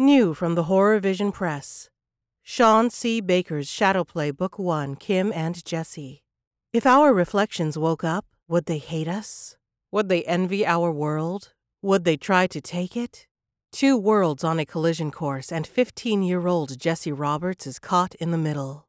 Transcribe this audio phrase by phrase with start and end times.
[0.00, 1.90] New from the Horror Vision Press.
[2.44, 3.20] Shawn C.
[3.20, 6.22] Baker's Shadowplay Book 1 Kim and Jesse.
[6.72, 9.56] If our reflections woke up, would they hate us?
[9.90, 11.52] Would they envy our world?
[11.82, 13.26] Would they try to take it?
[13.72, 18.30] Two worlds on a collision course, and 15 year old Jesse Roberts is caught in
[18.30, 18.86] the middle.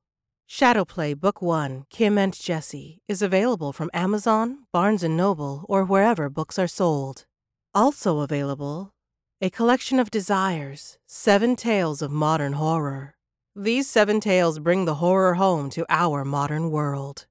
[0.47, 6.29] Shadowplay Book 1 Kim and Jesse is available from Amazon, Barnes & Noble, or wherever
[6.29, 7.25] books are sold.
[7.73, 8.93] Also available,
[9.41, 13.15] a collection of desires, seven tales of modern horror.
[13.55, 17.25] These seven tales bring the horror home to our modern world.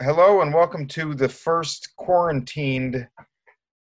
[0.00, 3.08] Hello and welcome to the first quarantined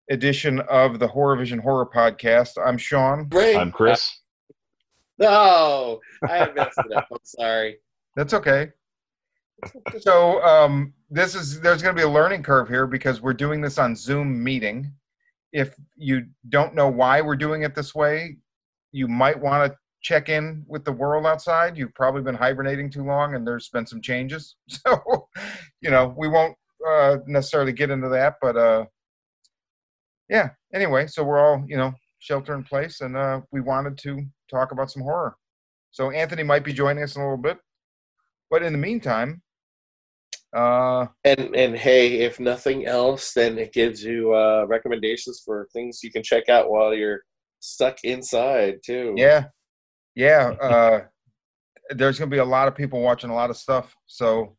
[0.10, 2.52] edition of the Horror Vision Horror Podcast.
[2.64, 3.28] I'm Shawn.
[3.28, 3.56] Great.
[3.56, 4.22] I'm Chris.
[5.20, 7.08] No, I had messed it up.
[7.12, 7.78] I'm sorry.
[8.16, 8.70] That's okay.
[10.00, 13.60] So um, this is there's going to be a learning curve here because we're doing
[13.60, 14.92] this on Zoom meeting.
[15.54, 18.38] If you don't know why we're doing it this way,
[18.92, 21.78] you might want to check in with the world outside.
[21.78, 24.56] You've probably been hibernating too long, and there's been some changes.
[24.70, 25.30] So,
[25.82, 26.56] you know, we won't
[26.88, 28.86] uh, necessarily get into that, but uh,
[30.30, 30.50] yeah.
[30.74, 34.72] Anyway, so we're all you know shelter in place, and uh, we wanted to talk
[34.72, 35.36] about some horror.
[35.92, 37.58] So Anthony might be joining us in a little bit,
[38.50, 39.42] but in the meantime,
[40.56, 46.02] uh, And and hey, if nothing else, then it gives you uh, recommendations for things
[46.04, 47.22] you can check out while you're
[47.60, 49.14] stuck inside too.
[49.18, 49.46] yeah,
[50.16, 50.54] yeah.
[50.62, 51.02] Uh,
[51.92, 54.56] there's going to be a lot of people watching a lot of stuff, so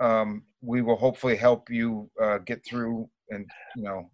[0.00, 4.10] um, we will hopefully help you uh, get through and you know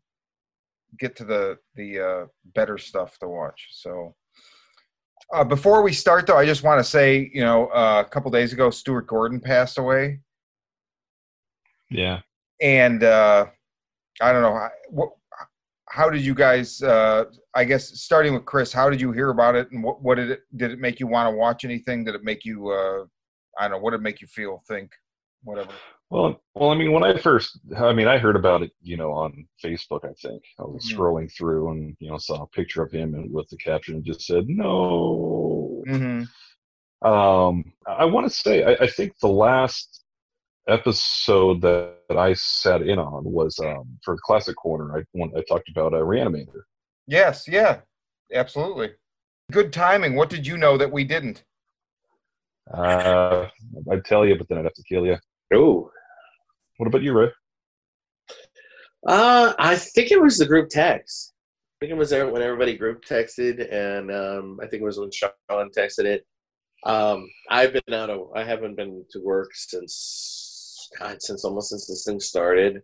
[0.98, 3.68] get to the the uh, better stuff to watch.
[3.72, 4.14] So.
[5.34, 8.30] Uh, before we start, though, I just want to say, you know, uh, a couple
[8.30, 10.20] days ago, Stuart Gordon passed away.
[11.90, 12.20] Yeah.
[12.60, 13.46] and uh,
[14.20, 15.10] I don't know how, what,
[15.88, 16.82] how did you guys?
[16.82, 17.24] Uh,
[17.54, 20.30] I guess starting with Chris, how did you hear about it, and what, what did
[20.30, 22.04] it did it make you want to watch anything?
[22.04, 22.70] Did it make you?
[22.70, 23.04] Uh,
[23.58, 23.78] I don't know.
[23.78, 24.62] What did it make you feel?
[24.68, 24.90] Think?
[25.42, 25.72] Whatever.
[26.08, 29.10] Well, well, I mean, when I first, I mean, I heard about it, you know,
[29.12, 30.04] on Facebook.
[30.04, 30.96] I think I was Mhm.
[30.96, 34.04] scrolling through and you know saw a picture of him and with the caption and
[34.04, 35.82] just said no.
[35.88, 37.06] Mm-hmm.
[37.06, 40.04] Um, I want to say, I, I think the last
[40.68, 44.96] episode that, that I sat in on was um, for Classic Corner.
[44.98, 46.62] I when I talked about a Reanimator.
[47.06, 47.46] Yes.
[47.48, 47.80] Yeah.
[48.32, 48.92] Absolutely.
[49.52, 50.16] Good timing.
[50.16, 51.44] What did you know that we didn't?
[52.72, 53.48] Uh,
[53.92, 55.16] I'd tell you, but then I'd have to kill you.
[55.54, 55.90] Oh.
[56.76, 57.30] What about you, Ray?
[59.06, 61.32] Uh, I think it was the group text.
[61.76, 64.98] I think it was there when everybody group texted, and um, I think it was
[64.98, 66.26] when Shawn texted it.
[66.84, 71.86] Um, I've been out of, I haven't been to work since, God, since almost since
[71.86, 72.82] this thing started.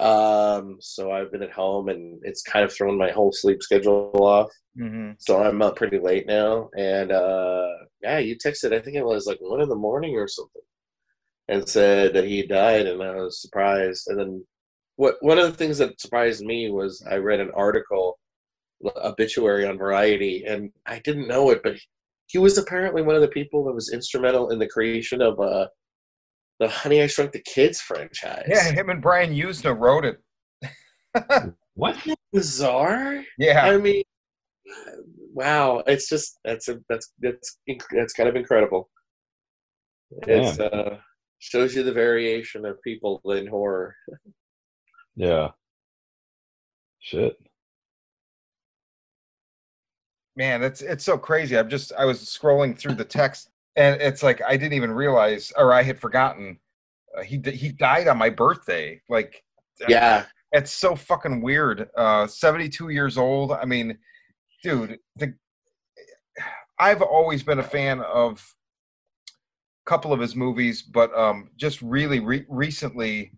[0.00, 4.10] Um, so I've been at home, and it's kind of thrown my whole sleep schedule
[4.14, 4.50] off.
[4.78, 5.12] Mm-hmm.
[5.18, 7.68] So I'm up pretty late now, and uh,
[8.02, 8.72] yeah, you texted.
[8.72, 10.62] I think it was like one in the morning or something,
[11.48, 14.08] and said that he died, and I was surprised.
[14.08, 14.46] And then,
[14.96, 18.18] what one of the things that surprised me was I read an article,
[18.96, 21.76] obituary on Variety, and I didn't know it, but
[22.26, 25.66] he was apparently one of the people that was instrumental in the creation of uh,
[26.60, 28.44] the Honey I Shrunk the Kids franchise.
[28.46, 30.20] Yeah, him and Brian Yuzna wrote it.
[31.74, 31.96] What?
[32.32, 33.22] bizarre.
[33.38, 33.64] Yeah.
[33.66, 34.02] I mean,
[35.32, 35.82] wow!
[35.86, 37.58] It's just that's a, that's that's
[37.94, 38.90] that's kind of incredible.
[40.26, 40.98] It's uh,
[41.38, 43.94] shows you the variation of people in horror.
[45.16, 45.50] Yeah.
[47.00, 47.36] Shit.
[50.38, 54.22] man it's it's so crazy i'm just i was scrolling through the text and it's
[54.22, 56.58] like i didn't even realize or i had forgotten
[57.18, 59.42] uh, he he died on my birthday like
[59.88, 63.98] Yeah, it's so fucking weird uh 72 years old i mean
[64.62, 65.34] dude the
[66.78, 68.57] i've always been a fan of a
[69.88, 73.32] couple of his movies but um just really re- recently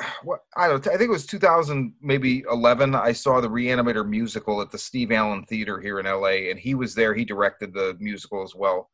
[0.24, 4.62] what I don't I think it was 2000 maybe 11 I saw the Reanimator musical
[4.62, 7.94] at the Steve Allen Theater here in LA and he was there he directed the
[8.00, 8.88] musical as well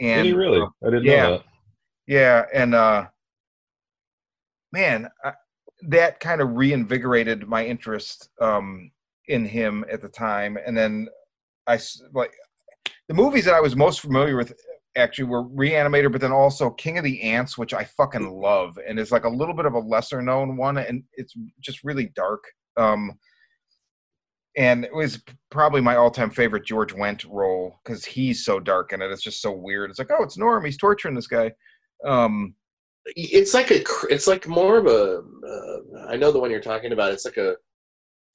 [0.00, 0.60] and Did he really?
[0.60, 1.22] uh, I didn't yeah.
[1.22, 1.44] know that.
[2.08, 3.06] yeah and uh
[4.72, 5.32] man I,
[5.88, 8.90] that kind of reinvigorated my interest um
[9.28, 11.06] in him at the time and then
[11.68, 11.78] I
[12.12, 12.32] like
[13.06, 14.52] the movies that I was most familiar with
[14.96, 18.78] actually we were Reanimator, but then also King of the Ants, which I fucking love,
[18.86, 22.10] and is like a little bit of a lesser known one, and it's just really
[22.14, 22.44] dark.
[22.76, 23.12] Um,
[24.56, 29.00] and it was probably my all-time favorite George Wendt role because he's so dark in
[29.00, 29.10] it.
[29.10, 29.88] It's just so weird.
[29.88, 30.64] It's like, oh, it's Norm.
[30.64, 31.52] He's torturing this guy.
[32.04, 32.54] Um,
[33.16, 36.92] it's like a it's like more of a uh, I know the one you're talking
[36.92, 37.12] about.
[37.12, 37.56] It's like a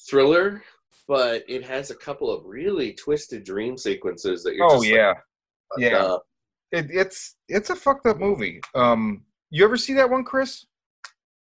[0.09, 0.63] thriller,
[1.07, 4.69] but it has a couple of really twisted dream sequences that you're.
[4.69, 5.97] oh like, yeah, fucked yeah.
[5.97, 6.23] up.
[6.71, 8.61] It, it's it's a fucked up movie.
[8.75, 10.65] Um, you ever see that one, Chris?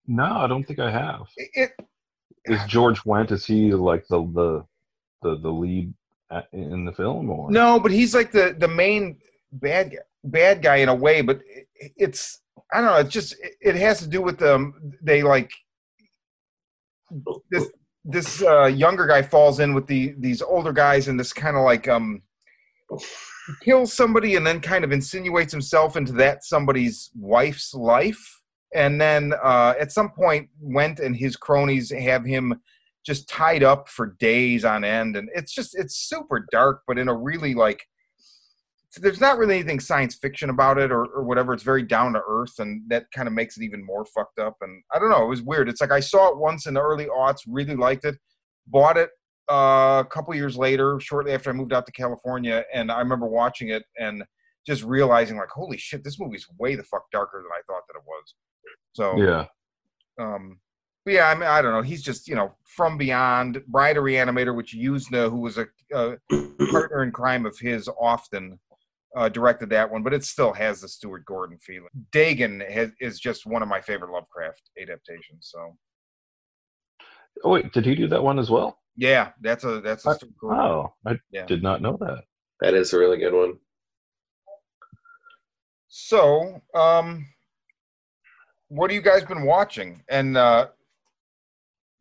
[0.06, 1.22] No, I don't think I have.
[1.36, 1.72] It, it
[2.46, 3.32] Is George Wendt?
[3.32, 4.64] Is he like the the
[5.22, 5.92] the, the lead
[6.52, 7.30] in the film?
[7.30, 9.18] Or no, but he's like the the main
[9.52, 11.20] bad guy, bad guy in a way.
[11.20, 12.40] But it, it's
[12.72, 12.96] I don't know.
[12.96, 14.94] It's just it, it has to do with them.
[15.02, 15.50] They like
[17.50, 17.70] this
[18.04, 21.64] this uh, younger guy falls in with the these older guys, and this kind of
[21.64, 22.22] like um
[23.62, 28.40] kills somebody, and then kind of insinuates himself into that somebody's wife's life,
[28.74, 32.60] and then uh, at some point, Wendt and his cronies have him
[33.04, 37.08] just tied up for days on end, and it's just it's super dark, but in
[37.08, 37.84] a really like
[38.96, 41.54] there's not really anything science fiction about it or, or whatever.
[41.54, 44.56] It's very down to earth, and that kind of makes it even more fucked up.
[44.62, 45.68] And I don't know, it was weird.
[45.68, 48.16] It's like I saw it once in the early aughts, really liked it,
[48.66, 49.10] bought it
[49.50, 53.26] uh, a couple years later, shortly after I moved out to California, and I remember
[53.26, 54.22] watching it and
[54.66, 57.98] just realizing like, holy shit, this movie's way the fuck darker than I thought that
[57.98, 58.34] it was.
[58.92, 59.46] So yeah,
[60.20, 60.58] um,
[61.04, 61.82] but yeah, I mean, I don't know.
[61.82, 66.16] He's just you know from beyond Bride of Reanimator, which Yuzna, who was a, a
[66.70, 68.58] partner in crime of his, often
[69.16, 71.88] uh, directed that one, but it still has the Stuart Gordon feeling.
[72.12, 75.50] Dagon has, is just one of my favorite Lovecraft adaptations.
[75.52, 75.76] So
[77.44, 78.78] Oh wait, did he do that one as well?
[78.96, 81.46] yeah, that's a that's a Uh, Stuart Oh, I Yeah.
[81.46, 82.24] did not know that.
[82.60, 83.58] That is a really good one.
[85.88, 87.26] So, um,
[88.68, 90.02] what have you guys been watching?
[90.08, 90.68] And uh,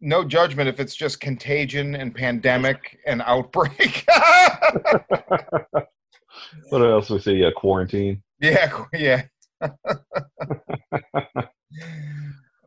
[0.02, 4.06] no judgment if it's just Contagion and Pandemic and Outbreak.
[6.70, 7.34] What else we say?
[7.34, 8.22] Yeah, quarantine.
[8.40, 9.24] yeah, yeah.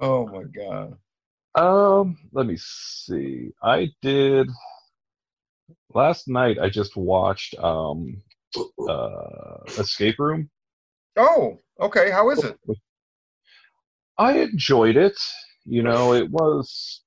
[0.01, 0.97] oh my god.
[1.55, 3.51] Um, let me see.
[3.63, 4.49] I did
[5.95, 6.59] last night.
[6.59, 8.23] I just watched um
[8.89, 10.51] uh Escape Room.
[11.17, 12.11] Oh, okay.
[12.11, 12.59] How is it?
[14.19, 15.19] I enjoyed it.
[15.65, 17.03] You know, it was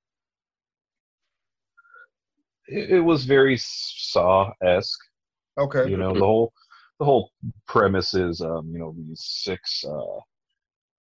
[2.68, 4.98] it, it was very Saw esque.
[5.58, 5.90] Okay.
[5.90, 6.52] You know, the whole
[6.98, 7.30] the whole
[7.66, 10.20] premise is um, you know, these six uh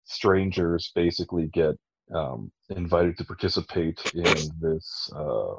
[0.05, 1.77] strangers basically get
[2.15, 5.55] um invited to participate in this uh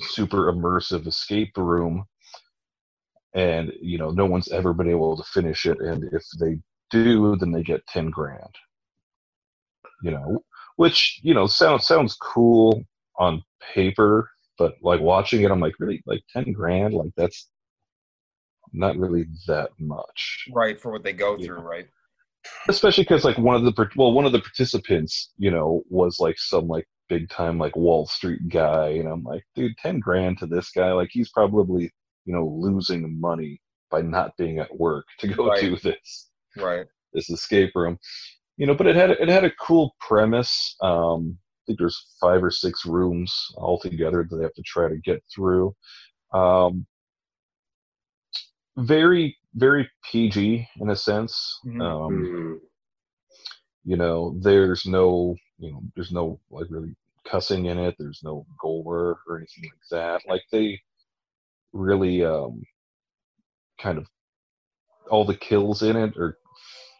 [0.00, 2.04] super immersive escape room.
[3.34, 5.80] And you know no one's ever been able to finish it.
[5.80, 6.58] And if they
[6.90, 8.54] do then they get 10 grand.
[10.02, 10.44] You know
[10.76, 12.82] which you know sounds sounds cool
[13.18, 13.42] on
[13.74, 16.02] paper but like watching it i'm like really?
[16.06, 16.94] Like 10 grand?
[16.94, 17.50] Like that's
[18.72, 20.48] not really that much.
[20.52, 21.88] Right for what they go through, right?
[22.68, 26.38] Especially because like one of the well one of the participants you know was like
[26.38, 30.46] some like big time like wall street guy and i'm like dude 10 grand to
[30.46, 31.90] this guy like he's probably
[32.24, 33.60] you know losing money
[33.90, 35.60] by not being at work to go Right.
[35.60, 36.86] do this Right.
[37.12, 37.98] this escape room
[38.56, 42.42] you know but it had it had a cool premise um i think there's five
[42.44, 45.74] or six rooms altogether that they have to try to get through
[46.32, 46.86] um
[48.76, 51.80] very very pg in a sense Mhm.
[51.80, 52.60] um Mhm.
[53.84, 56.94] you know there's no you know there's no like really
[57.26, 60.80] cussing in it there's no gore or anything like that like they
[61.72, 62.62] really um
[63.80, 64.06] kind of
[65.10, 66.38] all the kills in it are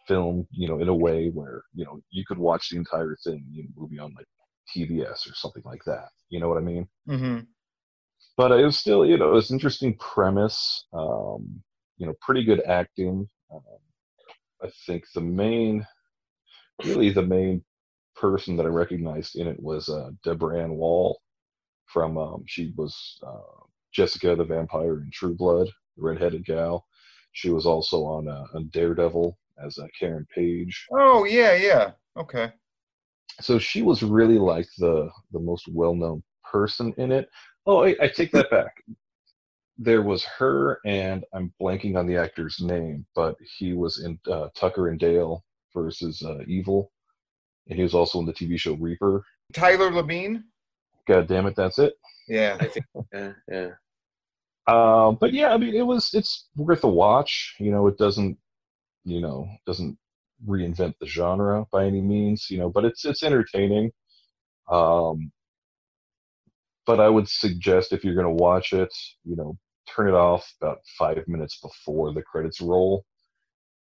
[0.07, 3.45] filmed you know in a way where you know you could watch the entire thing
[3.55, 4.27] in a movie on like
[4.75, 7.39] tbs or something like that you know what i mean Mm-hmm.
[8.37, 11.61] But it was still you know it's an interesting premise um
[11.97, 13.61] you know pretty good acting um,
[14.63, 15.85] i think the main
[16.83, 17.63] really the main
[18.15, 21.21] person that i recognized in it was uh deborah ann woll
[21.85, 26.85] from um she was uh jessica the vampire in true blood the redheaded gal
[27.33, 31.91] she was also on uh, on daredevil as uh, karen page Oh yeah, yeah.
[32.17, 32.51] Okay.
[33.39, 37.29] so she was really like the the most well-known person in it
[37.65, 38.83] oh I, I take that back
[39.77, 44.49] there was her and i'm blanking on the actor's name but he was in uh,
[44.55, 46.91] tucker and dale versus uh, evil
[47.67, 50.43] and he was also in the tv show reaper Tyler Labine.
[51.07, 51.93] god damn it that's it
[52.27, 52.57] Yeah.
[52.59, 53.69] I think yeah, yeah.
[54.67, 58.37] um, but yeah i mean it was it's worth a watch you know it doesn't
[59.03, 59.97] you know doesn't
[60.47, 63.91] reinvent the genre by any means you know but it's it's entertaining
[64.71, 65.31] um
[66.85, 69.57] but I would suggest if you're going to watch it, you know,
[69.87, 73.05] turn it off about five minutes before the credits roll,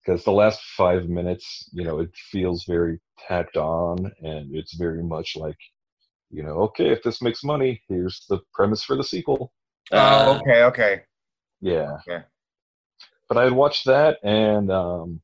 [0.03, 5.03] because the last five minutes, you know, it feels very tacked on, and it's very
[5.03, 5.57] much like,
[6.31, 9.51] you know, okay, if this makes money, here's the premise for the sequel.
[9.91, 11.01] Oh, Uh, okay, okay.
[11.61, 11.97] Yeah.
[12.07, 12.23] Okay.
[13.27, 15.21] But I had watched that and um,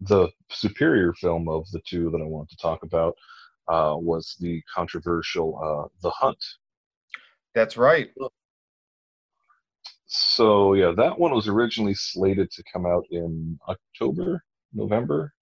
[0.00, 3.14] the superior film of the two that I want to talk about
[3.70, 6.42] uh, was the controversial uh, The Hunt.
[7.54, 8.10] That's right.
[10.06, 15.32] So yeah, that one was originally slated to come out in October, November,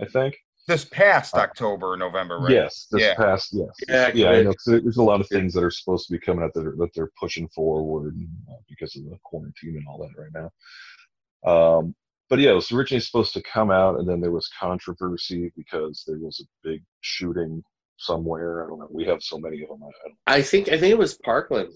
[0.00, 0.36] I think.
[0.66, 2.50] This past Uh, October, November, right?
[2.50, 3.14] Yes, this Yeah.
[3.14, 4.28] past yes, Yeah, yeah.
[4.30, 4.44] I good.
[4.46, 6.66] know 'cause there's a lot of things that are supposed to be coming out that,
[6.66, 8.16] are, that they're pushing forward
[8.50, 10.50] uh, because of the quarantine and all that right now.
[11.78, 11.94] Um,
[12.28, 16.04] but yeah, it was originally supposed to come out, and then there was controversy because
[16.06, 17.62] there was a big shooting
[17.98, 18.64] somewhere.
[18.64, 18.88] I don't know.
[18.90, 19.80] We have so many of them.
[20.26, 21.72] I, I think I think it was Parkland.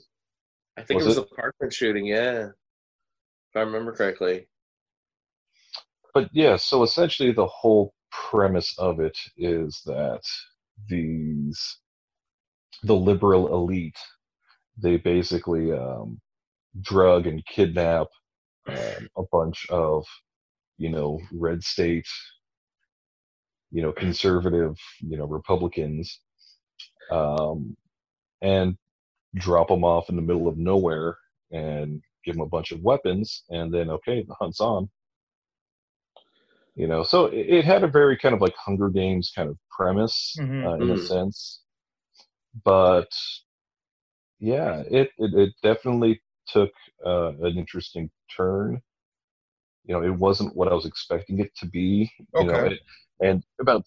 [0.77, 1.29] I think Was it was it?
[1.31, 2.07] a Parkland shooting.
[2.07, 4.47] Yeah, if I remember correctly.
[6.15, 10.23] but yeah, so essentially the whole premise of it is that
[10.89, 11.79] these
[12.83, 13.99] the liberal elite
[14.77, 16.19] they basically um,
[16.81, 18.07] drug and kidnap
[18.69, 20.05] um, a bunch of
[20.81, 22.09] you know red state
[23.71, 26.21] you know conservative you know republicans
[27.11, 27.77] um,
[28.43, 28.77] and
[29.37, 31.17] drop them off in the middle of nowhere
[31.53, 34.89] and give them a bunch of weapons and then okay the hunt's on
[36.77, 39.59] you know so it, it had a very kind of like hunger games kind of
[39.71, 40.65] premise Mhm.
[40.65, 41.07] uh, in a Mhm.
[41.07, 41.61] sense
[42.65, 43.11] but
[44.41, 46.71] yeah it, it, it definitely took
[47.07, 48.81] uh, an interesting turn
[49.85, 52.75] you know it wasn't what i was expecting it to be you know Okay.
[52.75, 52.81] it,
[53.21, 53.85] and about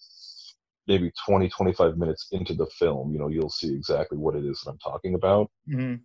[0.87, 4.61] maybe 20 25 minutes into the film you know you'll see exactly what it is
[4.61, 6.03] that i'm talking about Mhm.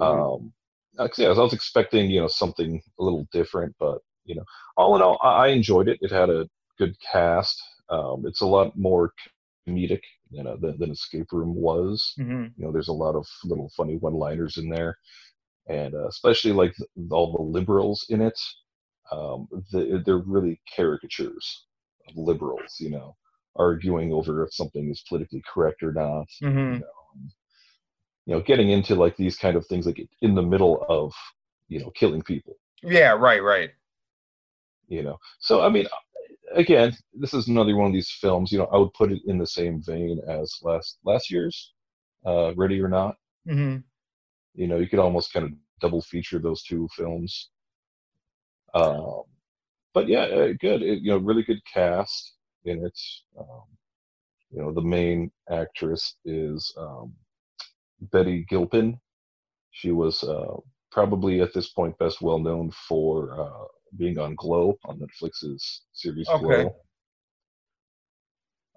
[0.00, 0.52] um,
[0.98, 4.44] like I was expecting, you know, something a little different, but you know,
[4.76, 5.98] all in all, I I enjoyed it.
[6.00, 7.60] It had a good cast.
[7.88, 9.12] Um, it's a lot more
[9.68, 12.18] comedic than, a, than than Escape Room was.
[12.18, 12.54] Mhm.
[12.56, 14.96] You know, there's a lot of little funny one-liners in there,
[15.68, 18.38] and uh, especially like th- all the liberals in it.
[19.12, 21.66] Um, the, they're really caricatures
[22.08, 22.76] of liberals.
[22.80, 23.16] You know,
[23.56, 26.84] arguing over if something is politically correct or not Mhm.
[28.26, 31.12] you know getting into like these kind of things like in the middle of
[31.68, 33.72] you know killing people Yeah, right, right.
[34.88, 35.86] you know so i mean
[36.54, 39.38] again this is another one of these films you know i would put it in
[39.38, 41.72] the same vein as last last year's
[42.26, 43.16] uh ready or not
[43.46, 43.84] hmm
[44.54, 47.50] you know you could almost kind of double feature those two films
[48.74, 49.22] um
[49.94, 52.98] but yeah uh, good it, you know really good cast in it
[53.38, 53.64] um
[54.50, 57.12] you know the main actress is um
[58.12, 58.98] betty gilpin
[59.72, 60.56] she was uh
[60.90, 63.66] probably at this point best well known for uh
[63.98, 66.36] being on glow on netflix's series Okay.
[66.38, 66.74] glow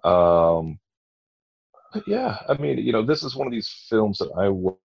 [0.04, 0.80] um
[1.94, 4.50] but yeah i mean you know this is one of these films that i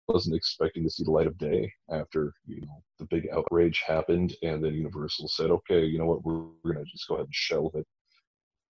[0.07, 4.35] wasn't expecting to see the light of day after you know the big outrage happened
[4.43, 7.25] and then universal said okay you know what we're, we're going to just go ahead
[7.25, 7.87] and shelve it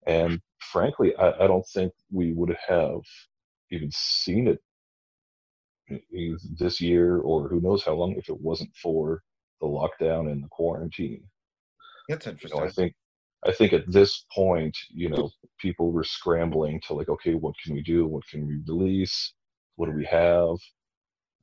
[0.07, 3.01] and frankly I, I don't think we would have
[3.71, 4.59] even seen it
[6.57, 9.21] this year or who knows how long if it wasn't for
[9.61, 11.23] the lockdown and the quarantine
[12.07, 12.59] That's you interesting.
[12.59, 12.93] know, I think
[13.45, 17.73] I think at this point, you know, people were scrambling to like, okay, what can
[17.73, 18.07] we do?
[18.07, 19.33] What can we release?
[19.75, 20.57] What do we have?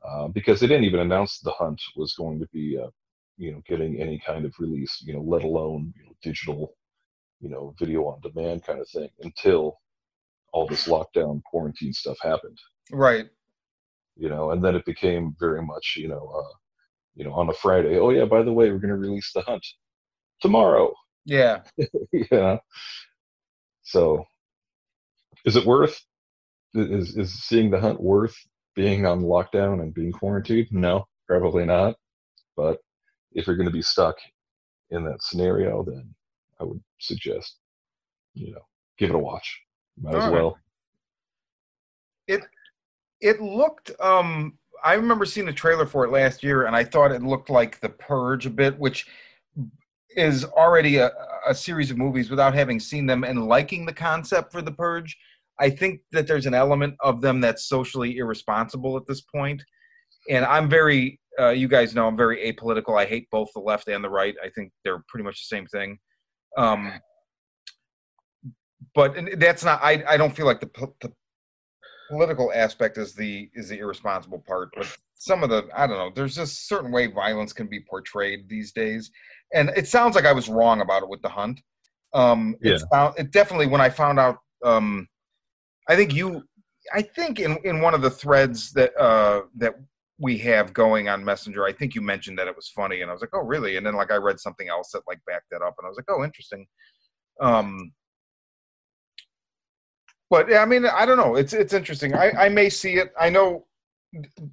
[0.02, 2.88] Uh, because they didn't even announce the hunt was going to be, uh,
[3.36, 6.74] you know, getting any kind of release, you know, let alone you know, digital,
[7.40, 9.78] you know, video on demand kind of thing until
[10.52, 12.58] all this lockdown quarantine stuff happened,
[12.90, 13.26] right.
[14.16, 16.56] you know, and then it became very much, you know, uh,
[17.14, 19.42] you know, on a Friday, oh yeah, by the way, we're going to release the
[19.42, 19.66] hunt
[20.40, 20.92] tomorrow.
[21.26, 21.60] Yeah.
[22.32, 22.58] yeah.
[23.82, 24.24] So,
[25.44, 26.00] is it worth?
[26.72, 28.36] Is is seeing the hunt worth
[28.80, 30.68] being on lockdown and being quarantined?
[30.70, 31.96] No, probably not.
[32.56, 32.78] But
[33.32, 34.16] if you're going to be stuck
[34.90, 36.14] in that scenario, then
[36.58, 37.56] I would suggest,
[38.34, 38.62] you know,
[38.96, 39.60] give it a watch.
[40.00, 40.32] Might as Alright.
[40.32, 40.58] well.
[42.26, 42.42] It
[43.20, 47.12] it looked um I remember seeing the trailer for it last year and I thought
[47.12, 49.06] it looked like The Purge a bit, which
[50.16, 51.10] is already a,
[51.46, 55.18] a series of movies without having seen them and liking the concept for The Purge.
[55.60, 59.62] I think that there's an element of them that's socially irresponsible at this point.
[60.28, 62.98] And I'm very uh, you guys know I'm very apolitical.
[62.98, 64.34] I hate both the left and the right.
[64.44, 65.98] I think they're pretty much the same thing.
[66.58, 66.92] Um,
[68.94, 69.80] but that's not.
[69.82, 71.12] I I don't feel like the, the
[72.10, 76.10] political aspect is the is the irresponsible part, but some of the I don't know.
[76.14, 79.10] There's just certain way violence can be portrayed these days,
[79.54, 81.60] and it sounds like I was wrong about it with the hunt.
[82.12, 82.74] Um, Yeah.
[82.74, 84.38] it, sound, it definitely when I found out.
[84.64, 85.06] Um,
[85.88, 86.42] I think you,
[86.92, 89.74] I think in in one of the threads that uh that
[90.18, 93.14] we have going on Messenger, I think you mentioned that it was funny, and I
[93.14, 93.76] was like, oh really?
[93.76, 95.96] And then like I read something else that like backed that up, and I was
[95.96, 96.66] like, oh interesting.
[97.40, 97.92] Um,
[100.28, 101.36] but I mean, I don't know.
[101.36, 102.14] It's it's interesting.
[102.14, 103.12] I I may see it.
[103.18, 103.66] I know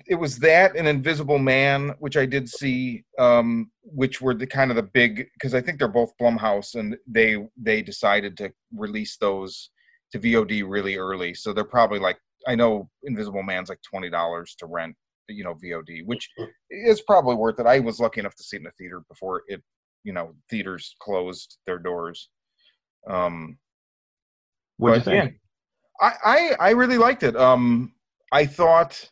[0.08, 4.70] it was that and Invisible Man, which I did see, um, which were the kind
[4.70, 9.18] of the big because I think they're both Blumhouse, and they they decided to release
[9.18, 9.70] those
[10.12, 11.34] to VOD really early.
[11.34, 14.96] So they're probably like I know Invisible Man's like twenty dollars to rent,
[15.28, 16.30] you know, VOD, which
[16.70, 17.66] is probably worth it.
[17.66, 19.62] I was lucky enough to see it in the theater before it,
[20.04, 22.30] you know, theaters closed their doors.
[23.10, 23.58] Um,
[24.78, 25.40] What do you think?
[26.02, 27.36] I, I I really liked it.
[27.36, 27.94] Um,
[28.32, 29.10] I thought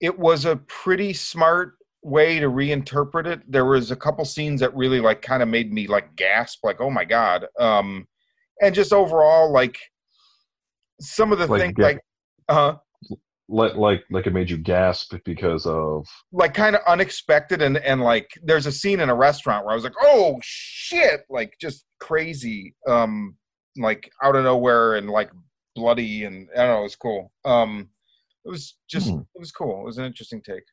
[0.00, 3.42] it was a pretty smart way to reinterpret it.
[3.50, 6.80] There was a couple scenes that really like kind of made me like gasp, like
[6.80, 7.46] oh my god.
[7.58, 8.06] Um,
[8.62, 9.78] and just overall, like
[11.00, 11.84] some of the Like, things, yeah.
[11.84, 12.00] like
[12.48, 12.74] uh,
[13.48, 18.00] Like, like, like it made you gasp because of like kind of unexpected, and and
[18.02, 21.84] like there's a scene in a restaurant where I was like, oh shit, like just
[22.00, 23.36] crazy, um,
[23.76, 25.30] like out of nowhere and like
[25.74, 27.32] bloody, and I don't know, it was cool.
[27.44, 27.88] Um,
[28.44, 29.20] it was just Hmm.
[29.34, 29.80] it was cool.
[29.82, 30.64] It was an interesting take.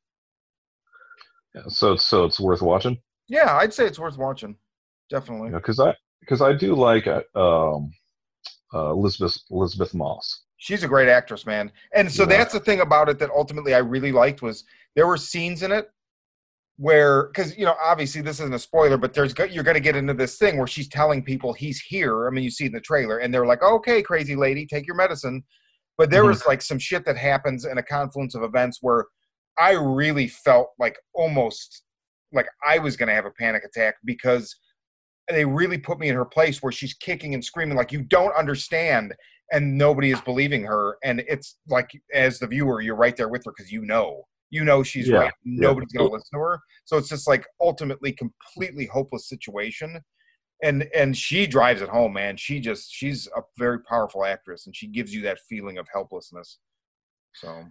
[1.53, 2.97] yeah, so so it's worth watching.
[3.27, 4.55] Yeah, I'd say it's worth watching.
[5.09, 5.51] Definitely.
[5.51, 5.93] because I
[6.25, 7.91] because I do like uh, um,
[8.73, 10.43] uh, Elizabeth Elisabeth Moss.
[10.57, 11.71] She's a great actress, man.
[11.93, 12.29] And so Yeah.
[12.37, 14.63] that's the thing about it that ultimately I really liked was
[14.95, 15.89] there were scenes in it
[16.77, 19.95] where because you know obviously this isn't a spoiler, but there's you're going to get
[19.95, 22.27] into this thing where she's telling people he's here.
[22.27, 24.95] I mean, you see in the trailer, and they're like, "Okay, crazy lady, take your
[24.95, 25.43] medicine."
[25.97, 26.29] But there Mhm.
[26.29, 29.05] was like some shit that happens in a confluence of events where
[29.57, 31.83] I really felt like almost
[32.33, 34.53] like I was going to have a panic attack because
[35.29, 38.35] they really put me in her place where she's kicking and screaming like you don't
[38.35, 39.13] understand
[39.51, 43.43] and nobody is believing her and it's like as the viewer you're right there with
[43.45, 44.23] her because you know.
[44.51, 45.33] You know she's Yeah, right.
[45.43, 46.59] nobody's going to listen to her.
[46.85, 49.99] So it's just like ultimately completely hopeless situation.
[50.63, 52.37] And and she drives it home man.
[52.37, 56.59] She just she's a very powerful actress and she gives you that feeling of helplessness.
[57.33, 57.65] So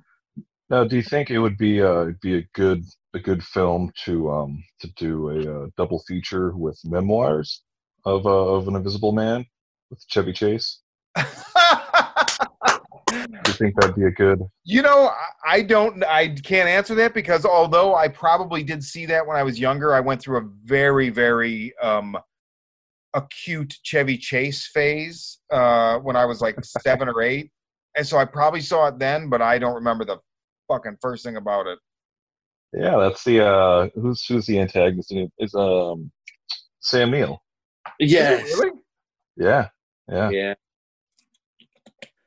[0.69, 2.85] Now, do you think it would be uh, be a good
[3.15, 7.63] a good film to um to do a uh, double feature with memoirs
[8.05, 9.47] of uh, of an Invisible Man
[9.91, 10.81] with Chevy Chase?
[11.17, 11.23] Do
[13.13, 14.41] you think that'd be a good?
[14.65, 19.05] You know, I- I don't, I can't answer that because although I probably did see
[19.07, 22.17] that when I was younger, I went through a very, very um,
[23.15, 27.51] acute Chevy Chase phase uh, when I was like seven or eight,
[27.97, 30.19] and so I probably saw it then, but I don't remember the
[30.69, 31.79] fucking first thing about it.
[32.77, 35.13] Yeah, that's the uh who's who's the antagonist?
[35.39, 36.11] Is um
[36.81, 37.43] Sam Neill.
[38.01, 38.43] Yes.
[38.59, 38.71] Really?
[39.37, 39.69] Yeah,
[40.11, 40.31] yeah.
[40.31, 40.55] Yeah.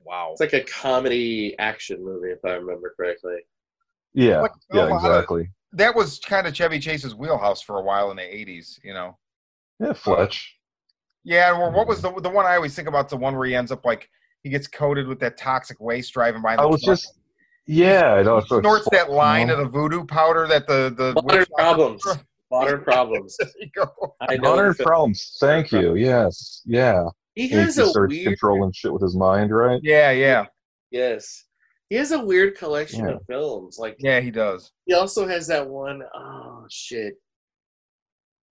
[0.03, 0.29] Wow.
[0.31, 3.39] It's like a comedy action movie, if I remember correctly.
[4.13, 5.49] Yeah, Like, yeah, a lot of- exactly.
[5.73, 8.79] that was kind of Chevy Chase's wheelhouse for a while in the '80s.
[8.83, 9.17] You know.
[9.79, 10.55] Yeah, Fletch.
[11.23, 13.09] Yeah, or what was the the one I always think about?
[13.09, 14.09] The one where he ends up like
[14.43, 16.55] he gets coated with that toxic waste driving by.
[16.55, 16.95] the I was truck.
[16.97, 17.19] just,
[17.67, 18.39] yeah, I know.
[18.39, 22.03] He snorts that line of the voodoo powder that the the Modern problems.
[22.49, 23.35] Modern problems.
[23.37, 24.15] There you go.
[24.21, 24.49] I know.
[24.51, 24.87] Modern the film.
[24.87, 25.37] problems.
[25.39, 25.95] Thank you.
[25.95, 27.03] Yes, yeah.
[27.35, 28.25] He He, has he a starts weird.
[28.25, 29.79] controlling shit with his mind, right?
[29.83, 30.45] Yeah, yeah,
[30.91, 31.43] Yes.
[31.89, 33.15] He has a weird collection Yeah.
[33.15, 33.77] of films.
[33.79, 34.19] Like yeah.
[34.21, 34.71] He does.
[34.85, 37.13] he also has that one oh shit.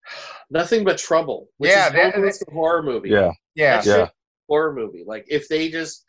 [0.49, 1.47] Nothing but trouble.
[1.57, 3.09] Which Yeah, is that- almost a horror movie.
[3.09, 4.05] Yeah, Yeah, That Yeah.
[4.05, 4.13] shit,
[4.49, 5.03] horror movie.
[5.05, 6.03] Like if they just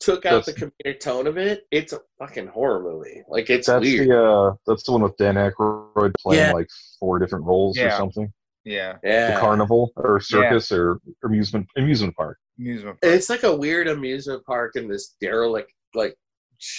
[0.00, 3.22] took out the comedic tone of it, it's a fucking horror movie.
[3.28, 4.08] Like it's that's weird.
[4.08, 6.52] the uh, that's the one with Dan Aykroyd playing Yeah.
[6.52, 6.68] like
[7.00, 8.32] four different roles or something.
[8.64, 8.96] yeah.
[9.02, 9.34] yeah.
[9.34, 12.38] The carnival or circus or amusement amusement park.
[12.58, 13.00] Amusement.
[13.00, 13.14] park.
[13.14, 16.14] It's like a weird amusement park in this derelict like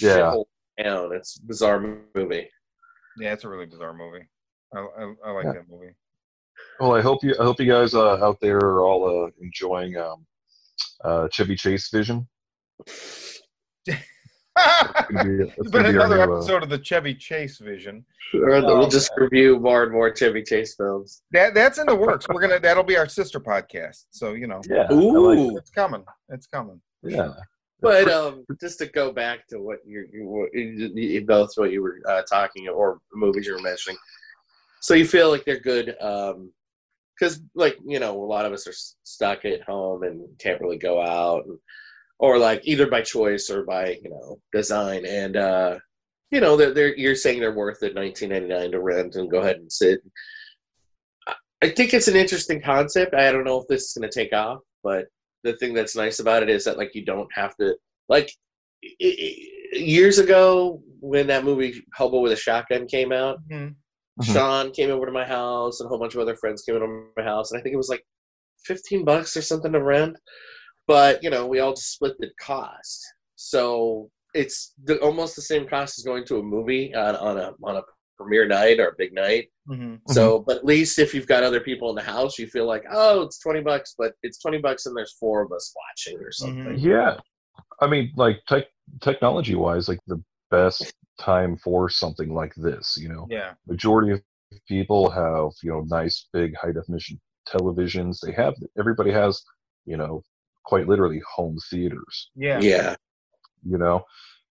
[0.02, 0.18] Yeah.
[0.20, 0.46] shithole
[0.84, 1.14] town.
[1.14, 1.80] It's a bizarre
[2.16, 2.50] movie.
[3.20, 4.28] Yeah, it's a really bizarre movie.
[4.76, 5.54] I I, I like Yeah.
[5.54, 5.94] that movie.
[6.80, 9.98] Well, I hope you I hope you guys uh, out there are all uh, enjoying
[9.98, 10.26] um,
[11.04, 12.28] uh, Chevy Chase Vision.
[14.60, 18.04] It's gonna be, it's it's been another uh, episode of the Chevy Chase Vision.
[18.34, 21.22] Or Oh, we'll just review more and more Chevy Chase films.
[21.32, 22.28] That that's in the works.
[22.28, 24.06] We're gonna that'll be our sister podcast.
[24.10, 25.56] So you know, yeah, I like Ooh.
[25.56, 25.60] it.
[25.60, 26.04] it's coming.
[26.30, 26.82] It's coming.
[27.04, 27.34] yeah.
[27.80, 31.72] But um, just to go back to what you, you, what you, you both what
[31.72, 33.98] you were uh, talking or movies you were mentioning.
[34.82, 38.74] So you feel like they're good because, like you know, a lot of us are
[39.04, 41.46] stuck at home and can't really go out.
[41.46, 41.60] And
[42.20, 45.06] or like either by choice or by you know design.
[45.06, 45.78] And uh,
[46.32, 49.58] you know, they're, they're you're saying they're worth it 19.99 to rent and go ahead
[49.58, 50.00] and sit.
[51.28, 53.16] I- I think it's an interesting concept.
[53.16, 55.06] I don't know if this is going to take off, but
[55.44, 57.76] the thing that's nice about it is that like you don't have to
[58.10, 58.32] like
[58.84, 63.38] i- i- years ago when that movie Hobo with a Shotgun came out.
[63.52, 63.76] Mhm.
[64.22, 64.34] Mhm.
[64.34, 66.86] Shawn came over to my house and a whole bunch of other friends came over
[66.86, 68.04] to my house, and I think it was like
[68.66, 70.18] fifteen bucks or something to rent.
[70.88, 75.68] But you know, we all just split the cost, so it's the, almost the same
[75.68, 77.82] cost as going to a movie on, on a on a
[78.18, 79.50] premiere night or a big night.
[79.70, 80.00] Mhm.
[80.08, 82.84] So, but at least if you've got other people in the house, you feel like,
[82.92, 86.32] oh, it's twenty bucks, but it's twenty bucks and there's four of us watching or
[86.32, 86.78] something.
[86.80, 87.18] Yeah,
[87.82, 88.66] I mean, like tech
[89.02, 92.96] technology wise, like the best time for something like this.
[92.98, 93.54] You know, Yeah.
[93.68, 94.22] majority of
[94.68, 98.20] people have you know nice big high definition televisions.
[98.22, 99.44] They have everybody has
[99.86, 100.22] you know
[100.68, 102.30] quite literally home theaters.
[102.36, 102.60] Yeah.
[102.60, 102.96] Yeah,
[103.64, 104.04] You know,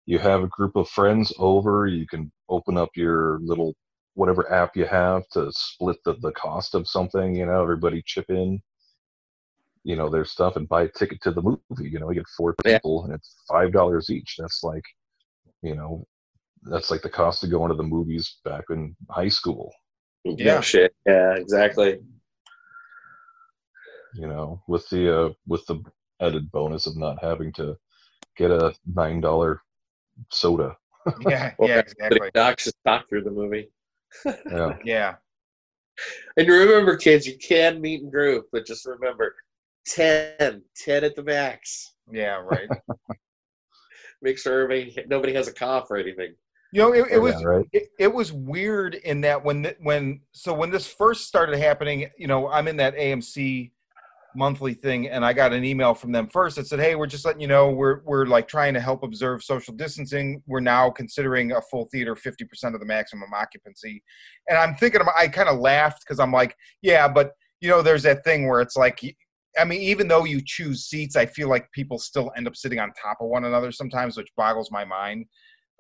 [0.07, 1.87] you have a group of friends over.
[1.87, 3.75] You can open up your little
[4.15, 7.35] whatever app you have to split the, the cost of something.
[7.37, 8.61] You know, everybody chip in.
[9.85, 11.89] You know their stuff and buy a ticket to the movie.
[11.93, 12.77] You know, you get four Yeah.
[12.79, 14.35] people and it's five dollars each.
[14.39, 14.85] That's like,
[15.63, 16.07] you know,
[16.65, 19.73] that's like the cost of going to the movies back in high school.
[20.25, 20.57] Yeah.
[20.57, 20.93] No shit.
[21.07, 21.99] Yeah, exactly.
[24.15, 25.77] you know, with the uh, with the
[26.21, 27.77] added bonus of not having to
[28.37, 29.61] get a nine dollar
[30.31, 30.77] soda.
[31.27, 31.55] Yeah.
[31.59, 31.79] Or Yeah.
[31.79, 32.31] Exactly.
[32.35, 33.71] Docs just talk through the movie.
[34.51, 35.15] Yeah, Yeah.
[36.37, 39.35] And remember, kids, you can meet and group, but just remember
[39.87, 41.95] 10, 10 at the max.
[42.11, 42.37] Yeah.
[42.43, 42.69] Right.
[44.23, 46.35] Make sure everybody, nobody has a cough or anything.
[46.73, 47.67] You know, it, it was Yeah, right.
[47.73, 52.29] it, it was weird in that when when so when this first started happening, you
[52.29, 53.73] know, I'm in that AMC
[54.35, 57.25] monthly thing, and I got an email from them first that said, "Hey, we're just
[57.25, 60.43] letting you know we're we're like trying to help observe social distancing.
[60.47, 64.03] We're now considering a full theater, fifty percent of the maximum occupancy."
[64.49, 68.03] And I'm thinking, I kind of laughed because I'm like, "Yeah, but you know, there's
[68.05, 69.01] that thing where it's like."
[69.59, 72.79] I mean, even though you choose seats, I feel like people still end up sitting
[72.79, 75.27] on top of one another sometimes, which boggles my mind.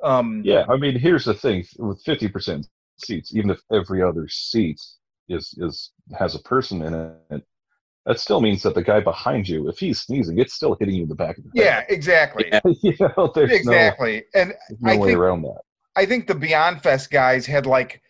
[0.02, 0.64] Um, yeah.
[0.68, 2.66] I mean, here's the thing: with fifty percent
[2.98, 4.80] seats, even if every other seat
[5.28, 6.94] is is has a person in
[7.30, 7.44] it,
[8.06, 11.02] that still means that the guy behind you, if he's sneezing, it's still hitting you
[11.02, 11.86] in the back of the head.
[11.88, 12.46] Yeah, exactly.
[12.50, 12.60] Yeah.
[12.82, 14.24] you know, there's exactly.
[14.34, 15.60] and no, there's no I way think- around that.
[15.96, 18.00] I think the Beyond Fest guys had like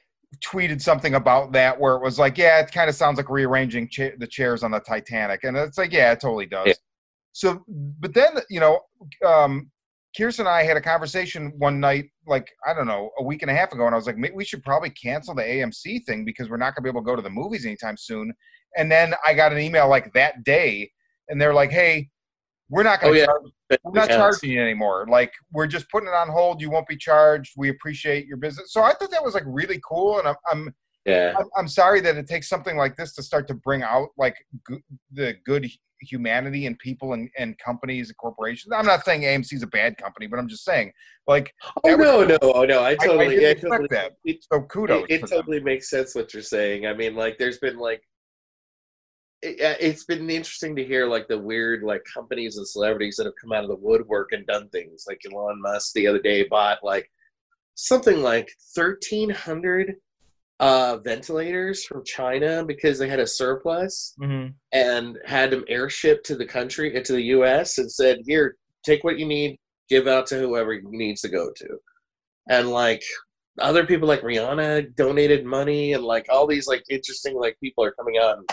[0.44, 3.88] tweeted something about that where it was like, yeah, it kind of sounds like rearranging
[3.88, 6.68] cha- the chairs on the Titanic, and it's like, yeah, it totally does.
[6.68, 6.74] Yeah.
[7.32, 8.80] So, but then you know,
[9.26, 9.70] um,
[10.16, 13.50] Kirsten and I had a conversation one night, like I don't know, a week and
[13.50, 16.24] a half ago, and I was like, "Ma- we should probably cancel the AMC thing
[16.24, 18.32] because we're not going to be able to go to the movies anytime soon.
[18.76, 20.90] And then I got an email like that day,
[21.28, 22.08] and they're like, hey.
[22.72, 23.26] We're not going Oh, to yeah.
[23.26, 23.42] charge
[23.82, 24.16] we're not Yeah.
[24.18, 25.04] charging you anymore.
[25.10, 26.60] Like we're just putting it on hold.
[26.62, 27.54] You won't be charged.
[27.56, 28.72] We appreciate your business.
[28.72, 31.34] So I thought that was like really cool, and I'm I'm Yeah.
[31.36, 34.36] I'm, I'm sorry that it takes something like this to start to bring out like
[34.64, 34.78] go-
[35.10, 35.68] the good
[36.00, 38.72] humanity and people and, and companies and corporations.
[38.76, 40.92] I'm not saying AMC is a bad company, but I'm just saying
[41.26, 42.82] like Oh, was- no, no, oh, no.
[42.82, 44.16] I I totally, yeah, I totally, that.
[44.24, 45.04] It, so kudos.
[45.08, 45.38] it, it for them.
[45.38, 46.86] totally makes sense what you're saying.
[46.86, 48.02] I mean, like, there's been like,
[49.42, 53.34] it, it's been interesting to hear like the weird like companies and celebrities that have
[53.40, 55.04] come out of the woodwork and done things.
[55.08, 57.10] Like Elon Musk the other day bought like
[57.74, 59.94] something like 1,300
[60.60, 64.54] uh, ventilators from China because they had a surplus Mhm.
[64.72, 67.78] and had them airshipped to the country into the U.S.
[67.78, 71.68] and said, "Here, take what you need, give out to whoever needs to go to."
[72.48, 73.02] And like
[73.58, 77.92] other people, like Rihanna, donated money, and like all these like interesting like people are
[77.92, 78.48] coming out and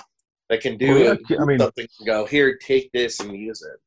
[0.49, 1.87] that can do Well, yeah, it, I mean- something.
[1.99, 3.79] and Go here, take this and use it.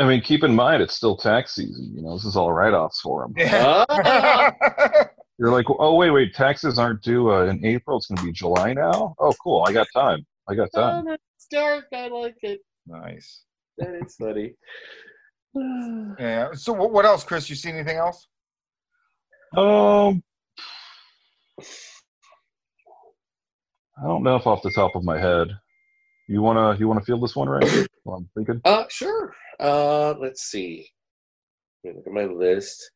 [0.00, 1.92] I mean, keep in mind it's still tax season.
[1.96, 3.34] You know, this is all write-offs for them.
[3.36, 3.84] Yeah.
[5.38, 7.96] You're like, oh wait, wait, taxes aren't due uh, in April.
[7.96, 9.14] It's going to be July now.
[9.20, 9.64] Oh, cool.
[9.66, 10.26] I got time.
[10.48, 11.04] I got Oh, time.
[11.04, 11.84] that's dark.
[11.92, 12.60] I like it.
[12.86, 13.42] nice.
[13.78, 14.54] That is funny.
[16.18, 16.52] Yeah.
[16.52, 17.48] So what, what else, Chris?
[17.48, 18.26] You see anything else?
[19.56, 20.22] Um,
[23.98, 25.48] I don't know if off the top of my head.
[26.28, 27.86] You wanna you wanna feel this one, right?
[28.04, 28.60] Well, I'm thinking.
[28.64, 29.34] Uh, sure.
[29.58, 30.86] Uh, let's see.
[31.82, 32.90] Let me look at my list.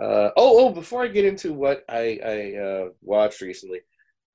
[0.00, 0.70] Uh, oh, oh!
[0.72, 3.80] Before I get into what I I uh, watched recently,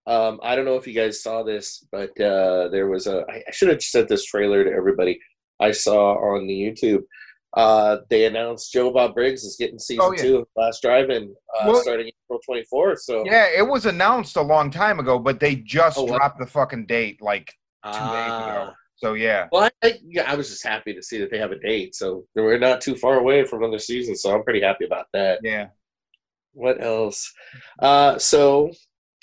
[0.08, 3.24] um, I don't know if you guys saw this, but uh, there was a.
[3.30, 5.20] I, I should have sent this trailer to everybody.
[5.60, 7.04] I saw on the YouTube.
[7.56, 10.22] Uh, they announced Joe Bob Briggs is getting season Oh, yeah.
[10.24, 13.00] two of Last Drive-In uh, Well- starting April twenty fourth.
[13.02, 16.18] So Yeah, it was announced a long time ago, but they just Oh, what?
[16.18, 17.54] dropped the fucking date like
[17.86, 18.74] two days Ah, ago.
[19.04, 21.60] So yeah, Well, I, yeah, I was just happy to see that they have a
[21.60, 21.94] date.
[21.94, 24.16] So we're not too far away from another season.
[24.16, 25.40] So I'm pretty happy about that.
[25.44, 25.68] yeah.
[26.54, 27.32] What else?
[27.82, 28.72] Uh, so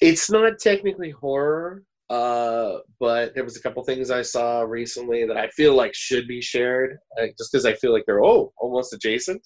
[0.01, 5.37] it's not technically horror, uh, but there was a couple things I saw recently that
[5.39, 8.93] I feel like should be shared, uh, just because I feel like they're oh almost
[8.93, 9.41] adjacent.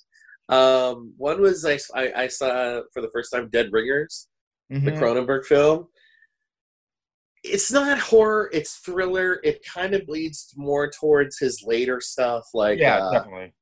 [0.48, 4.28] Um, one was I, I, I saw for the first time Dead Ringers,
[4.70, 4.98] the Mhm.
[4.98, 5.86] Cronenberg film.
[7.44, 9.38] It's not horror; it's thriller.
[9.44, 13.52] It kind of bleeds more towards his later stuff, like yeah, uh, definitely.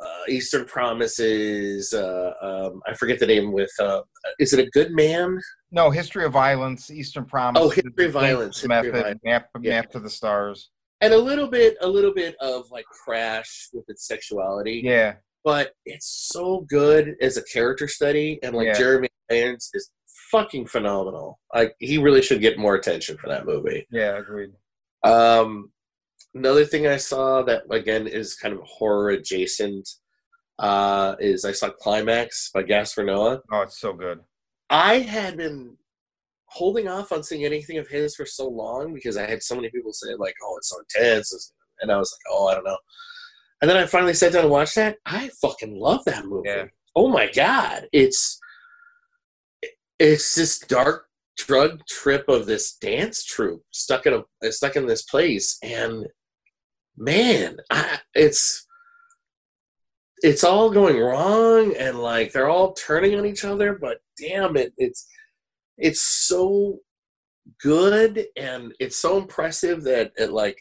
[0.00, 1.92] uh, Eastern Promises.
[1.92, 3.52] Uh, um, I forget the name.
[3.52, 4.00] With uh,
[4.38, 5.38] is it a Good Man?
[5.70, 7.60] No, History of Violence, Eastern Promise.
[7.62, 9.20] Oh, History of Violence, History of Violence.
[9.24, 9.70] Map, Yeah.
[9.80, 10.70] Map to the Stars.
[11.02, 14.80] And a little bit, a little bit of like Crash with its sexuality.
[14.82, 18.78] Yeah, But it's so good as a character study, and like Yeah.
[18.78, 19.90] Jeremy Irons is
[20.36, 21.40] fucking phenomenal.
[21.54, 23.86] Like he really should get more attention for that movie.
[23.90, 24.50] yeah, agreed.
[25.04, 25.70] Um,
[26.34, 29.88] another thing I saw that again is kind of horror adjacent
[30.58, 33.40] uh, is I saw Climax by Gaspar Noé.
[33.52, 34.20] Oh, it's so good.
[34.70, 35.76] I had been
[36.46, 39.70] holding off on seeing anything of his for so long because I had so many
[39.70, 42.78] people say like, "Oh, it's so intense," and I was like, "Oh, I don't know."
[43.60, 44.98] And then I finally sat down and watched that.
[45.06, 46.48] I fucking love that movie.
[46.48, 46.64] Yeah.
[46.94, 48.38] Oh my god, it's
[49.98, 51.06] it's this dark
[51.36, 56.06] drug trip of this dance troupe stuck in a stuck in this place, and
[56.96, 58.66] man, I, it's
[60.22, 64.72] it's all going wrong and like they're all turning on each other but damn it
[64.78, 65.06] it's
[65.76, 66.78] it's so
[67.60, 70.56] good and it's so impressive that it like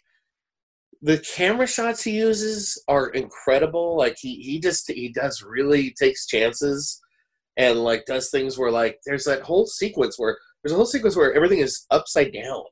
[1.02, 3.96] the camera shots he uses are incredible.
[3.96, 7.00] Like he he just he does really takes chances
[7.58, 11.16] and like does things where like there's that whole sequence where there's a whole sequence
[11.16, 12.64] where everything is upside down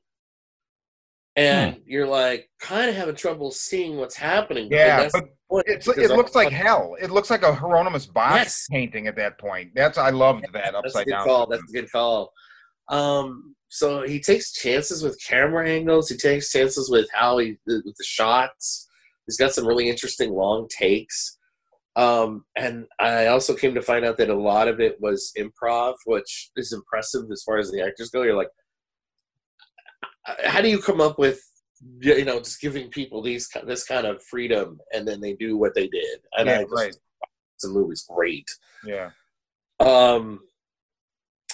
[1.36, 5.24] and you're like kind of having trouble seeing what's happening Yeah, but
[5.66, 6.96] it's it looks like hell.
[7.00, 8.66] It looks like a Hieronymus Bosch Yes.
[8.70, 9.70] painting at that point.
[9.74, 11.24] That's I loved that That's a upside down.
[11.24, 11.46] call.
[11.46, 12.32] That's a good call.
[12.88, 16.08] Um, so he takes chances with camera angles.
[16.08, 18.88] He takes chances with how he with the shots.
[19.26, 21.38] He's got some really interesting long takes.
[21.96, 25.94] Um, and I also came to find out that a lot of it was improv,
[26.06, 28.22] which is impressive as far as the actors go.
[28.22, 28.50] You're like,
[30.44, 31.40] how do you come up with
[32.00, 35.74] you know just giving people these this kind of freedom and then they do what
[35.74, 36.20] they did?
[36.36, 36.96] And Yeah, I just, right.
[37.62, 38.48] the movie's great.
[38.84, 39.10] Yeah.
[39.80, 40.40] Um,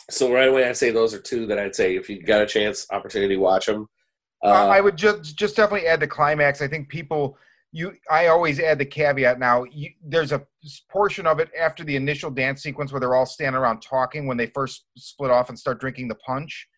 [0.08, 2.46] so right away, I say those are two that I'd say if you got a
[2.46, 3.88] chance, opportunity, watch them.
[4.44, 6.62] Uh, Uh, I would just just definitely add the climax.
[6.62, 7.36] I think people
[7.72, 9.64] you I always add the caveat now.
[9.64, 10.42] You, there's a
[10.90, 14.36] portion of it after the initial dance sequence where they're all standing around talking when
[14.36, 16.68] they first split off and start drinking the punch,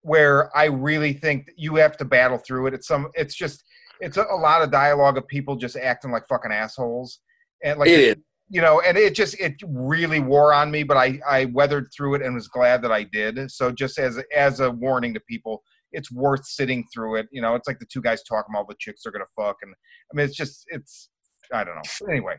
[0.00, 2.74] where I really think you have to battle through it.
[2.74, 3.62] It's some it's just
[4.00, 7.20] it's a, a lot of dialogue of people just acting like fucking assholes
[7.62, 8.18] and like it
[8.52, 12.16] you know, and it just it really wore on me, but I I weathered through
[12.16, 13.50] it and was glad that I did.
[13.50, 17.28] So just as as a warning to people, it's worth sitting through it.
[17.32, 19.74] You know, it's like the two guys talking about the chicks they're gonna fuck, and
[20.12, 21.10] I mean, it's just it's
[21.52, 22.08] I don't know.
[22.10, 22.36] Anyway,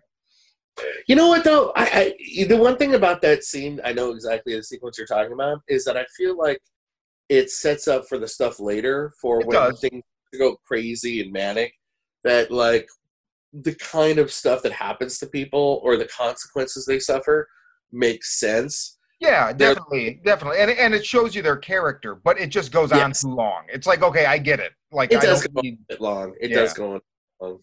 [1.07, 1.71] You know what though?
[1.75, 5.33] I, I the one thing about that scene, I know exactly the sequence you're talking
[5.33, 6.59] about, is that I feel like
[7.29, 9.79] it sets up for the stuff later for It when does.
[9.79, 10.03] things
[10.37, 11.73] go crazy and manic.
[12.23, 12.87] That like
[13.53, 17.47] the kind of stuff that happens to people or the consequences they suffer
[17.91, 18.97] makes sense.
[19.19, 23.11] Yeah, definitely, definitely, and and it shows you their character, but it just goes on
[23.13, 23.63] too long.
[23.71, 24.71] It's like okay, I get it.
[24.91, 26.35] Like It I does don't go need, a bit long.
[26.39, 26.57] It Yeah.
[26.57, 27.01] does go on
[27.41, 27.59] long.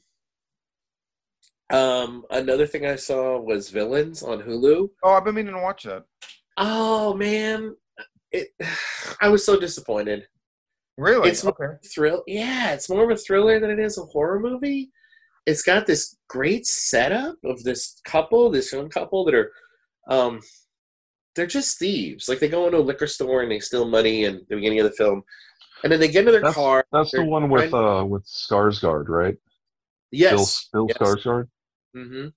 [1.73, 4.89] Um, another thing I saw was Villains on Hulu.
[5.05, 6.05] oh, I've been meaning to watch that.
[6.57, 7.77] Oh man,
[8.33, 8.49] it.
[9.21, 10.27] I was so disappointed.
[10.97, 11.29] Really?
[11.29, 11.77] It's- okay.
[11.95, 14.91] Thrill, yeah, it's more of a thriller than it is a horror movie.
[15.47, 19.51] It's got this great setup of this couple, this young couple that are,
[20.09, 20.41] um,
[21.37, 22.29] they're just thieves.
[22.29, 24.85] Like they go into a liquor store and they steal money in the beginning of
[24.85, 25.23] the film,
[25.83, 26.85] and then they get into their That's- car.
[26.93, 29.37] That's the one with uh with Skarsgård, right?
[30.11, 31.25] Yes, Bill, Bill yes.
[31.25, 31.49] Skarsgård.
[31.95, 32.29] hmm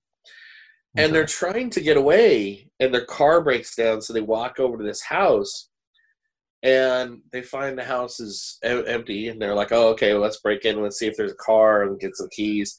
[0.96, 4.76] and they're trying to get away and their car breaks down so they walk over
[4.78, 5.68] to this house
[6.62, 10.64] and they find the house is empty and they're like oh okay well, let's break
[10.64, 12.78] in let's see if there's a car and get some keys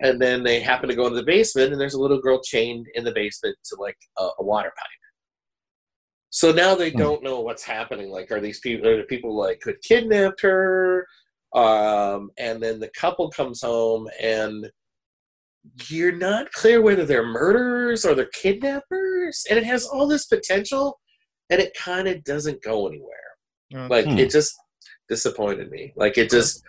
[0.00, 2.86] and then they happen to go into the basement and there's a little girl chained
[2.94, 4.86] in the basement to like a, a water pipe
[6.44, 6.98] so now they Hmm.
[6.98, 11.06] don't know what's happening like are these people are the people like who kidnapped her
[11.54, 14.70] um, and then the couple comes home and
[15.88, 21.00] you're not clear whether they're murderers or they're kidnappers and it has all this potential
[21.50, 23.18] and it kind of doesn't go anywhere
[23.72, 23.88] Mm.
[23.88, 24.18] like Hmm.
[24.18, 24.54] it just
[25.08, 26.62] disappointed me like it just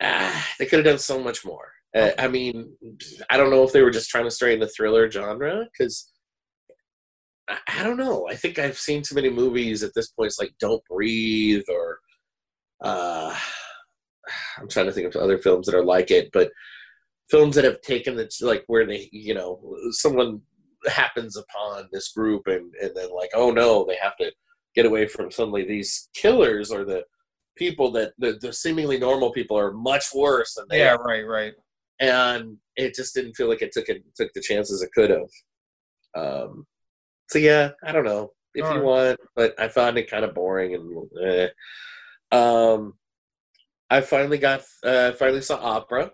[0.00, 1.72] ah, they could have done so much more.
[1.94, 2.72] Uh, I mean,
[3.28, 6.09] I don't know if they were just trying to stray in the thriller genre because
[7.68, 8.28] I, don't know.
[8.28, 10.28] I think I've seen too many movies at this point.
[10.28, 11.98] It's like Don't Breathe or
[12.82, 13.36] uh,
[14.58, 16.50] I'm trying to think of other films that are like it, but
[17.30, 19.60] films that have taken the like where they you know
[19.90, 20.40] someone
[20.86, 24.30] happens upon this group and and then like oh no they have to
[24.74, 27.04] get away from suddenly these killers or the
[27.56, 31.26] people that the, the seemingly normal people are much worse than they Yeah, are right,
[31.26, 31.52] right.
[32.00, 35.28] and it just didn't feel like it took it took the chances it could have.
[36.16, 36.66] Um,
[37.30, 38.84] so yeah, I don't know if All you right.
[38.84, 41.08] want, but I found it kind of boring and.
[41.24, 41.48] Eh.
[42.32, 42.94] Um,
[43.88, 46.12] I finally got uh, finally saw opera.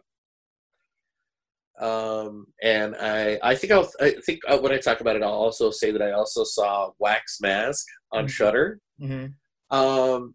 [1.78, 5.30] Um, and I I think I'll I think uh, when I talk about it, I'll
[5.30, 8.30] also say that I also saw Wax Mask on Mhm.
[8.30, 8.80] Shudder.
[9.00, 9.76] Mm-hmm.
[9.76, 10.34] Um,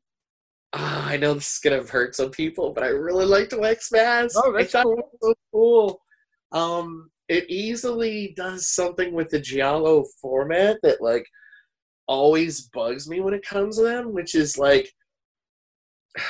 [0.74, 4.36] ah, I know this is gonna hurt some people, but I really liked Wax Mask.
[4.38, 4.94] Oh, I that's thought cool.
[5.00, 6.02] it was so cool.
[6.52, 11.26] Um, it easily does something with the giallo format that like
[12.08, 14.94] always bugs me when it comes to them, which is like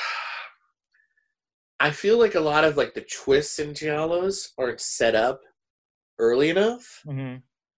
[1.79, 5.41] I feel like a lot of like the twists in giallos aren't set up
[6.19, 7.01] early enough.
[7.07, 7.37] Mm-hmm.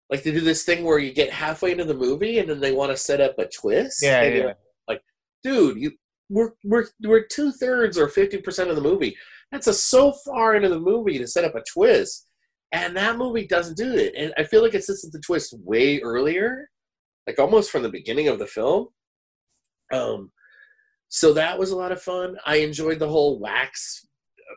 [0.10, 2.74] Like they do this thing where you get halfway into the movie and then they
[2.74, 4.04] want to set up a twist.
[4.04, 4.36] Yeah, yeah.
[4.36, 4.56] you're
[5.44, 5.92] dude, you
[6.30, 9.16] we're we're we're two thirds or fifty percent of the movie.
[9.52, 12.28] That's a so far into the movie to set up a twist,
[12.74, 14.14] and that movie doesn't do it.
[14.18, 16.70] And I feel like it sets the twist way earlier,
[17.28, 18.88] like almost from the beginning of the film.
[19.94, 20.32] Um,
[21.08, 22.36] so that was a lot of fun.
[22.46, 24.08] I enjoyed the whole wax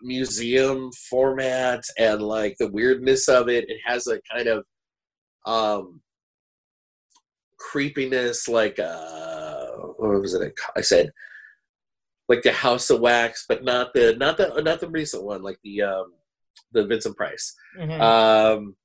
[0.03, 3.69] museum format and like the weirdness of it.
[3.69, 4.65] It has a kind of
[5.45, 6.01] um
[7.59, 11.11] creepiness like uh what was it i said
[12.29, 15.59] like the house of wax but not the not the not the recent one like
[15.65, 16.13] the um
[16.77, 17.55] the vincent price.
[17.79, 18.01] Mm-hmm.
[18.01, 18.77] um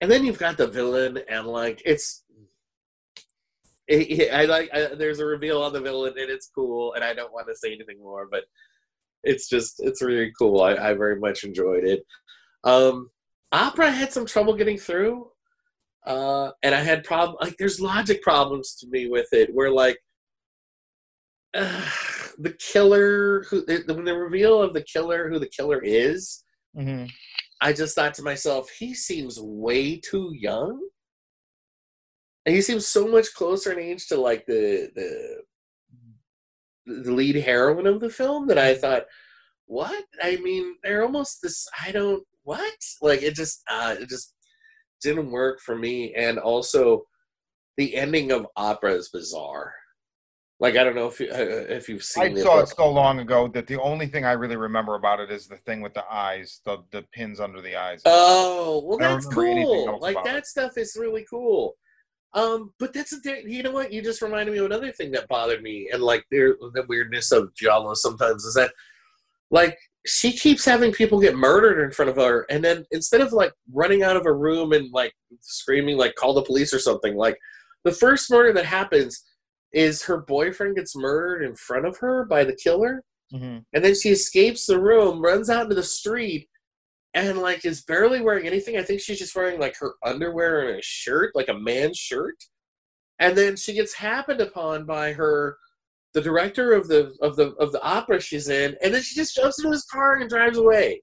[0.00, 2.24] and then you've got the villain and like it's
[3.86, 7.02] it, it- i like I, there's a reveal on the villain and it's cool and
[7.04, 8.44] i don't want to say anything more but
[9.24, 10.62] it's just it's really cool.
[10.62, 12.04] I, I very much enjoyed it.
[12.62, 13.10] Um
[13.50, 15.26] opera had some trouble getting through
[16.06, 19.98] uh and i had problem like there's logic problems to me with it where like
[21.54, 21.82] uh,
[22.38, 26.44] the killer who the, the reveal of the killer who the killer is
[26.78, 27.06] mm-hmm.
[27.60, 30.80] I just thought to myself, he seems way too young.
[32.46, 35.42] And he seems so much closer in age to like the the
[36.86, 39.04] the lead heroine of the film that I thought,
[39.66, 40.04] what?
[40.22, 42.78] I mean, they're almost this I don't what?
[43.02, 44.34] Like it just uh it just
[45.02, 46.14] didn't work for me.
[46.14, 47.02] And also
[47.76, 49.74] the ending of opera is bizarre.
[50.60, 51.36] Like I don't know if you uh,
[51.68, 54.32] if you've seen I it, saw it so long ago that the only thing I
[54.32, 57.76] really remember about it is the thing with the eyes, the the pins under the
[57.76, 58.02] eyes.
[58.04, 59.98] Oh, well, that's cool.
[60.00, 60.46] Like that it.
[60.46, 61.74] stuff is really cool.
[62.34, 63.44] Um, but that's a thing.
[63.46, 63.92] You know what?
[63.92, 67.30] You just reminded me of another thing that bothered me, and like there, the weirdness
[67.30, 68.72] of Giallo sometimes is that,
[69.50, 73.32] like, she keeps having people get murdered in front of her, and then instead of
[73.32, 77.16] like running out of a room and like screaming, like call the police or something,
[77.16, 77.38] like
[77.84, 79.24] the first murder that happens
[79.72, 83.02] is her boyfriend gets murdered in front of her by the killer,
[83.32, 83.64] Mhm.
[83.72, 86.48] and then she escapes the room, runs out into the street,
[87.14, 88.76] and like is barely wearing anything.
[88.78, 92.36] I think she's just wearing like her underwear and a shirt, like a man's shirt.
[93.18, 95.58] And then she gets happened upon by her
[96.14, 99.34] the director of the of the of the opera she's in, and then she just
[99.36, 101.02] jumps into his car and drives away.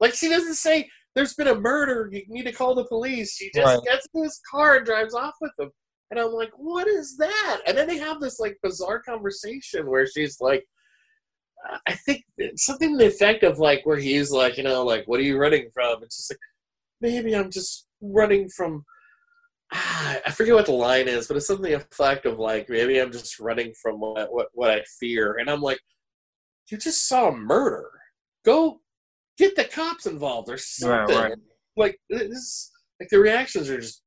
[0.00, 3.34] Like she doesn't say there's been a murder, you need to call the police.
[3.36, 3.80] She just Right.
[3.84, 5.70] gets into his car and drives off with him.
[6.14, 7.60] And I'm like, what is that?
[7.66, 10.64] And then they have this like bizarre conversation where she's like,
[11.88, 12.22] I think
[12.54, 15.38] something to the effect of like where he's like, you know, like, what are you
[15.38, 16.04] running from?
[16.04, 16.38] It's just like,
[17.00, 18.84] maybe I'm just running from.
[19.72, 23.10] Ah, I forget what the line is, but it's something effect of like, maybe I'm
[23.10, 25.38] just running from what what, what I fear.
[25.40, 25.80] And I'm like,
[26.70, 27.90] you just saw a murder.
[28.44, 28.82] Go
[29.36, 31.16] get the cops involved or something.
[31.16, 31.34] right.
[31.76, 34.03] Like this, like the reactions are just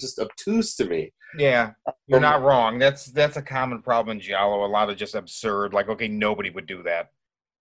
[0.00, 1.12] just obtuse to me.
[1.38, 1.72] Yeah,
[2.06, 2.78] you're Um, not wrong.
[2.78, 4.64] That's that's a common problem in Giallo.
[4.64, 5.74] A lot of just absurd.
[5.74, 7.10] Like, okay, nobody would do that.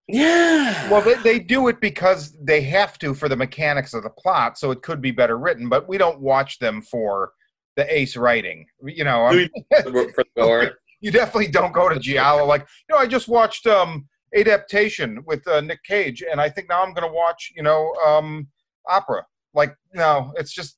[0.07, 0.89] Yeah.
[0.89, 4.57] Well, they, they do it because they have to for the mechanics of the plot,
[4.57, 5.67] so it could be better written.
[5.67, 7.33] But we don't watch them for
[7.75, 8.65] the ace writing.
[8.83, 9.49] You know, I mean,
[9.83, 9.91] for
[10.35, 15.23] the you definitely don't go to Giallo like, you know, I just watched um adaptation
[15.25, 18.47] with uh, Nick Cage, and I think now I'm going to watch, you know, um
[18.87, 19.25] opera.
[19.53, 20.76] Like, no, it's just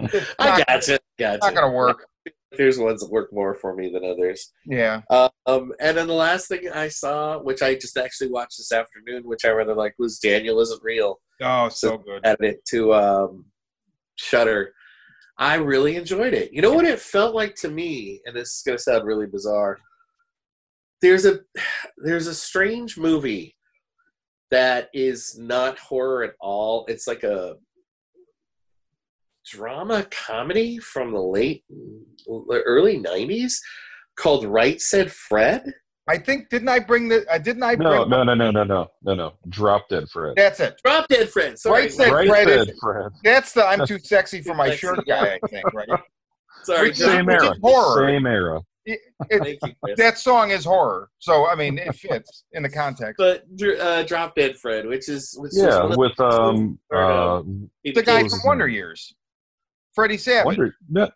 [0.00, 1.00] I not, gotcha.
[1.18, 1.38] Gotcha.
[1.42, 2.06] not going to work.
[2.56, 4.52] there's ones that work more for me than others.
[4.66, 5.02] Yeah.
[5.10, 9.22] Um, and then the last thing I saw, which I just actually watched this afternoon,
[9.24, 11.20] which I rather like, was Daniel Isn't Real.
[11.40, 12.24] Oh, so good.
[12.24, 13.46] Added it to um,
[14.16, 14.72] Shudder.
[15.38, 16.52] I really enjoyed it.
[16.52, 19.26] You know what it felt like to me, and this is going to sound really
[19.26, 19.78] bizarre.
[21.00, 21.40] There's a
[21.96, 23.56] there's a strange movie
[24.50, 26.84] that is not horror at all.
[26.86, 27.54] It's like a
[29.46, 31.64] drama comedy from the late
[32.50, 33.54] early 90s
[34.16, 35.64] called Right Said Fred.
[36.08, 37.24] I think didn't I bring the?
[37.32, 37.74] Uh, didn't I?
[37.76, 39.32] No, bring, no, no, no, no, no, no, no.
[39.48, 40.34] Drop dead Fred.
[40.36, 40.74] That's it.
[40.84, 41.58] Drop Dead Fred.
[41.60, 41.82] Sorry.
[41.82, 43.12] Right Said right Fred is- said Fred.
[43.22, 43.64] That's the.
[43.64, 45.38] I'm too sexy for my Sexy, shirt guy.
[45.42, 45.88] I think right.
[46.64, 46.88] Sorry.
[46.88, 47.54] Which Same which is era.
[47.62, 48.08] horror.
[48.08, 48.60] Same era.
[48.84, 48.98] It,
[49.30, 53.14] Thank you, that song is horror, so I mean it fits in the context.
[53.16, 53.44] But
[53.80, 58.02] uh, Drop Dead Fred, which is which Yeah, one of with um uh um, the
[58.02, 58.66] guy from Wonder?
[58.66, 59.14] Years,
[59.94, 60.46] Freddie Savage.
[60.46, 61.10] Wonder no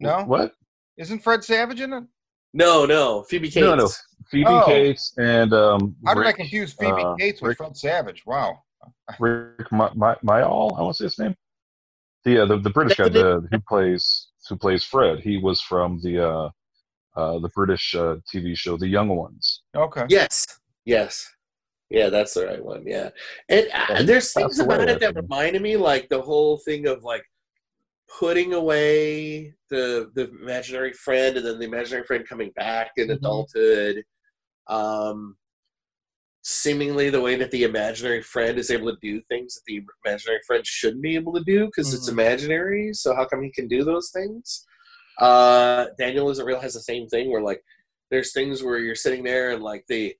[0.00, 0.24] No?
[0.24, 0.52] what?
[0.96, 2.04] Isn't Fred Savage in it?
[2.54, 3.64] No, no, Phoebe Cates.
[3.64, 3.88] No, no.
[4.30, 4.64] Phoebe Oh.
[4.66, 8.22] Cates and um How did I confuse Phoebe uh, Cates with Rick- Fred Savage?
[8.26, 8.62] Wow.
[9.20, 11.34] Rick my my, my all, I want to say his name.
[12.24, 15.20] The uh, the, the British guy the, who plays who plays Fred.
[15.20, 16.50] He was from the uh
[17.16, 19.62] uh the British uh, TV show The Young Ones.
[19.76, 20.04] Okay.
[20.08, 20.46] Yes,
[20.84, 21.28] yes,
[21.90, 22.84] yeah, that's the right one.
[22.86, 23.10] Yeah,
[23.48, 27.24] and uh, there's things about it that reminded me, like the whole thing of like
[28.18, 33.16] putting away the the imaginary friend, and then the imaginary friend coming back in Mhm.
[33.16, 34.04] adulthood.
[34.68, 35.36] Um,
[36.44, 40.40] seemingly the way that the imaginary friend is able to do things that the imaginary
[40.46, 42.12] friend shouldn't be able to do because it's Mhm.
[42.14, 42.92] imaginary.
[42.94, 44.66] So how come he can do those things?
[45.18, 47.62] Uh, Daniel isn't real has the same thing where like
[48.10, 50.16] there's things where you're sitting there and like the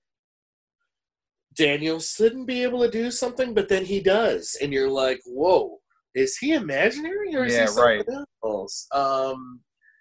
[1.55, 5.82] Daniel shouldn't be able to do something, but then he does, and you're like, "Whoa,
[6.15, 9.61] is he imaginary or is Yeah, he something else?" Um,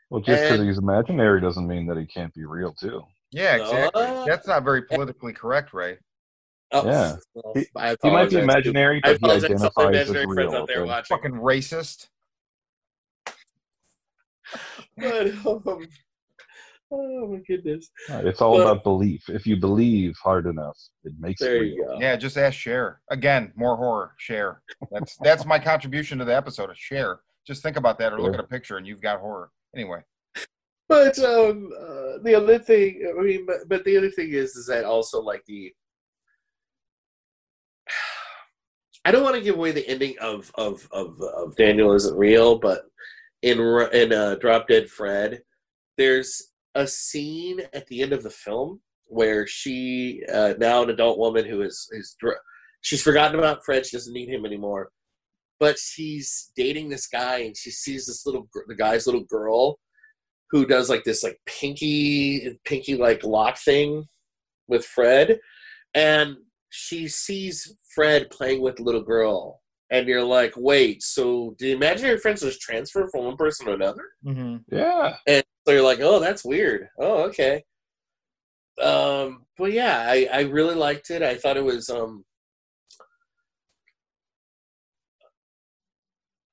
[0.10, 3.02] Well, just because he's imaginary doesn't mean that he can't be real too.
[3.32, 4.04] Yeah, exactly.
[4.04, 5.98] Uh, That's not very politically correct, Ray.
[6.74, 7.16] oh, Yeah.
[7.34, 7.68] well, He-
[8.04, 10.56] He might be imaginary, but he apologize to all the identifies as real.
[10.56, 11.18] out there watching.
[11.18, 12.08] Fucking racist.
[14.98, 15.88] But, um,
[16.92, 17.90] oh my goodness!
[18.10, 19.30] It's all But- about belief.
[19.30, 21.98] If you believe hard enough, it makes There it you go.
[22.00, 23.02] Yeah, just ask Cher.
[23.10, 24.14] Again, more horror.
[24.18, 24.62] Cher.
[24.92, 26.70] That's that's my contribution to the episode.
[26.70, 27.22] Of Cher.
[27.48, 28.40] Just think about that, or look Yeah.
[28.40, 29.50] at a picture, and you've got horror.
[29.76, 30.02] Anyway.
[30.90, 34.68] But um, uh, the other thing, I mean, but, but the other thing is, is
[34.68, 35.74] that also like the.
[39.06, 42.60] I don't want to give away the ending of of of, of Daniel isn't real,
[42.60, 42.84] but
[43.42, 45.42] in Ro- in uh, Drop Dead Fred,
[45.98, 51.18] there's a scene at the end of the film where she, uh, now an adult
[51.20, 52.38] woman who is is dr-
[52.82, 54.90] she's forgotten about Fred, she doesn't need him anymore,
[55.60, 59.78] but she's dating this guy and she sees this little gr- the guy's little girl
[60.50, 64.06] who does like this like pinky pinky like lock thing
[64.68, 65.40] with Fred
[65.94, 66.38] and
[66.70, 69.62] she sees Fred playing with the little girl
[69.92, 74.06] and you're like wait so the imaginary friends just transfer from one person to another
[74.26, 74.58] Mm-hmm.
[74.76, 75.18] Yeah.
[75.28, 76.90] and so you're like oh that's weird.
[76.98, 77.64] Oh okay.
[78.82, 81.22] Um but yeah I I really liked it.
[81.22, 82.26] I thought it was um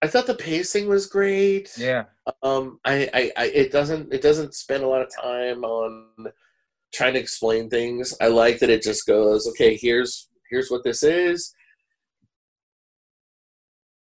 [0.03, 1.71] I thought the pacing was great.
[1.77, 2.05] Yeah.
[2.43, 6.33] um I, I i it doesn't it doesn't spend a lot of time on
[6.95, 8.15] trying to explain things.
[8.21, 11.55] I like that it just goes okay here's here's what this is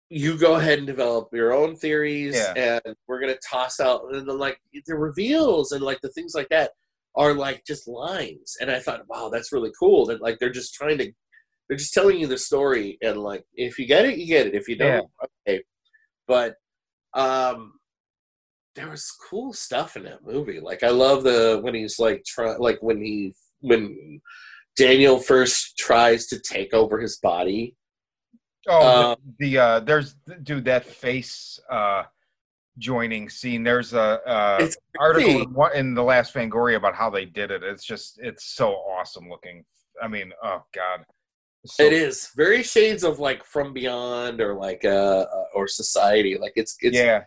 [0.09, 2.79] you go ahead and develop your own theories Yeah.
[2.85, 6.49] and we're gonna toss out and then like the reveals and like the things like
[6.49, 6.71] that
[7.15, 10.73] are like just lines and i thought wow that's really cool that like they're just
[10.73, 11.11] trying to
[11.67, 14.55] they're just telling you the story and like if you get it you get it
[14.55, 15.09] if you don't
[15.47, 15.61] okay
[16.27, 16.55] but
[17.13, 17.73] um
[18.79, 20.59] there was cool stuff in that movie.
[20.59, 24.21] Like I love the when he's like try like when he when
[24.77, 27.75] Daniel first tries to take over his body.
[28.67, 32.03] Oh, Uh, the, the uh, there's dude that face uh
[32.77, 33.63] joining scene.
[33.63, 34.67] There's a uh,
[34.99, 37.63] article in, in the last Fangoria about how they did it.
[37.63, 39.63] It's just it's so awesome looking.
[40.01, 41.03] I mean, oh god,
[41.65, 46.37] so- It is very shades of like From Beyond or like uh uh, or Society.
[46.37, 47.23] Like it's it's yeah,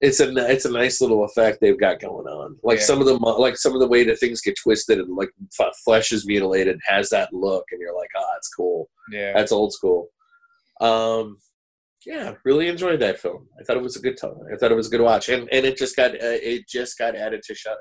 [0.00, 2.56] it's a it's a nice little effect they've got going on.
[2.62, 2.84] Like Yeah.
[2.84, 5.30] some of the like some of the way that things get twisted and like
[5.60, 8.88] f- flesh is mutilated has that look, and you're like, ah, it's cool.
[9.10, 9.32] yeah.
[9.32, 10.10] That's old school.
[10.82, 11.38] Um,
[12.04, 13.46] yeah, really enjoyed that film.
[13.60, 14.34] I thought it was a good time.
[14.52, 16.98] I thought it was a good watch, and and it just got uh, it just
[16.98, 17.78] got added to Shudder.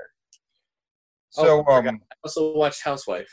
[1.31, 3.31] So Oh, I um, I also watched Housewife.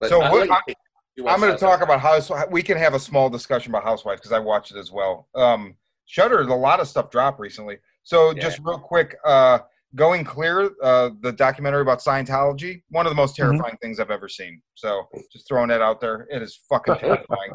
[0.00, 0.76] But So I what- like it.
[1.16, 2.28] You I'm going to talk about House.
[2.50, 5.28] We can have a small discussion about Housewife because I watched it as well.
[5.36, 7.76] Um, Shudder, a lot of stuff dropped recently.
[8.02, 8.42] So Yeah.
[8.42, 9.60] just real quick, uh,
[9.94, 13.20] Going Clear, uh, the documentary about Scientology, one of the Mm-hmm.
[13.20, 14.60] most terrifying things I've ever seen.
[14.74, 17.52] So just throwing that out there, it is fucking terrifying.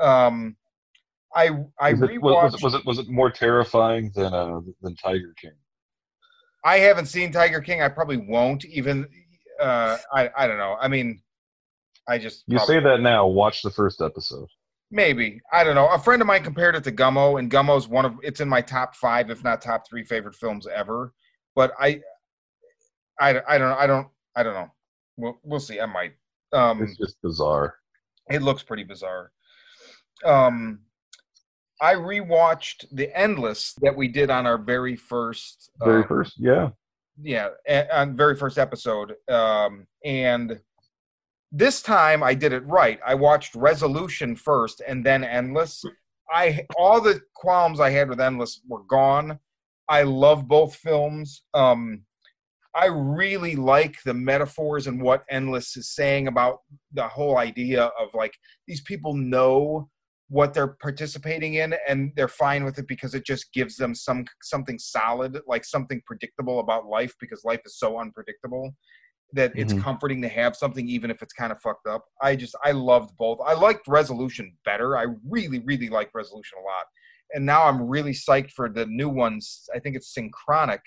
[0.00, 0.56] Um,
[1.34, 2.52] I I Was it, rewatched.
[2.52, 5.52] was, was, it, was it was it more terrifying than uh, than Tiger King?
[6.64, 7.82] I haven't seen Tiger King.
[7.82, 9.06] I probably won't even.
[9.60, 10.76] Uh, I I don't know.
[10.80, 11.22] I mean,
[12.08, 13.26] I just You say that now.
[13.26, 14.48] Watch the first episode.
[14.90, 15.88] maybe I don't know.
[15.88, 18.60] A friend of mine compared it to Gummo, and Gummo's one of it's in my
[18.62, 21.12] top five, if not top three, favorite films ever.
[21.54, 22.00] But I,
[23.20, 23.76] I, I don't know.
[23.76, 24.68] I don't I don't know.
[25.16, 25.80] We'll we'll see.
[25.80, 26.12] I might.
[26.52, 27.76] Um, It's just bizarre.
[28.30, 29.30] it looks pretty bizarre.
[30.24, 30.80] Um,
[31.80, 36.70] I rewatched The Endless that we did on our very first Very uh, first, yeah.
[37.22, 40.60] yeah a- on very first episode um and
[41.52, 43.00] this time i did it right.
[43.04, 45.82] I watched resolution first and then endless.
[46.30, 49.38] I all the qualms i had with endless were gone.
[49.88, 51.42] I love both films.
[51.54, 52.02] Um
[52.74, 56.60] i really like the metaphors and what endless is saying about
[56.92, 58.34] the whole idea of like
[58.68, 59.88] these people know
[60.30, 64.24] what they're participating in and they're fine with it because it just gives them some
[64.42, 68.70] something solid like something predictable about life because life is so unpredictable
[69.32, 69.82] that it's Mhm.
[69.82, 72.04] comforting to have something even if it's kind of fucked up.
[72.22, 73.38] I just i loved both.
[73.44, 74.96] I liked resolution better.
[74.96, 76.86] I really really liked resolution a lot.
[77.34, 79.68] And now i'm really psyched for the new ones.
[79.74, 80.80] I think it's synchronic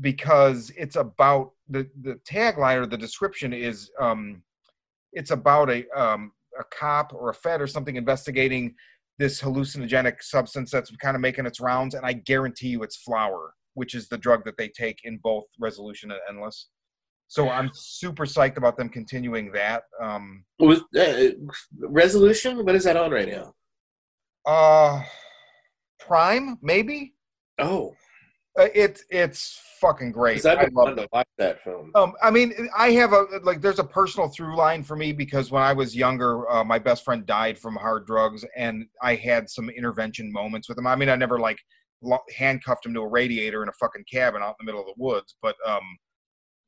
[0.00, 4.42] because it's about the the tagline or the description is um
[5.12, 8.74] it's about a um a cop or a fed or something investigating
[9.18, 13.54] this hallucinogenic substance that's kind of making its rounds and i guarantee you it's flour
[13.74, 16.68] which is the drug that they take in both resolution and endless
[17.28, 21.30] so i'm super psyched about them continuing that um Was uh,
[21.80, 22.64] resolution?
[22.64, 23.54] What is that on right now?
[24.46, 25.02] uh
[26.00, 27.14] prime maybe
[27.60, 27.96] Oh,
[28.74, 31.92] it's it's fucking great I've i love to watch that film.
[31.94, 33.60] Um, I mean, I have a like.
[33.60, 37.04] There's a personal through line for me because when I was younger, uh, my best
[37.04, 40.86] friend died from hard drugs, and I had some intervention moments with him.
[40.86, 41.58] I mean, I never like
[42.36, 44.94] handcuffed him to a radiator in a fucking cabin out in the middle of the
[44.96, 45.82] woods, but um,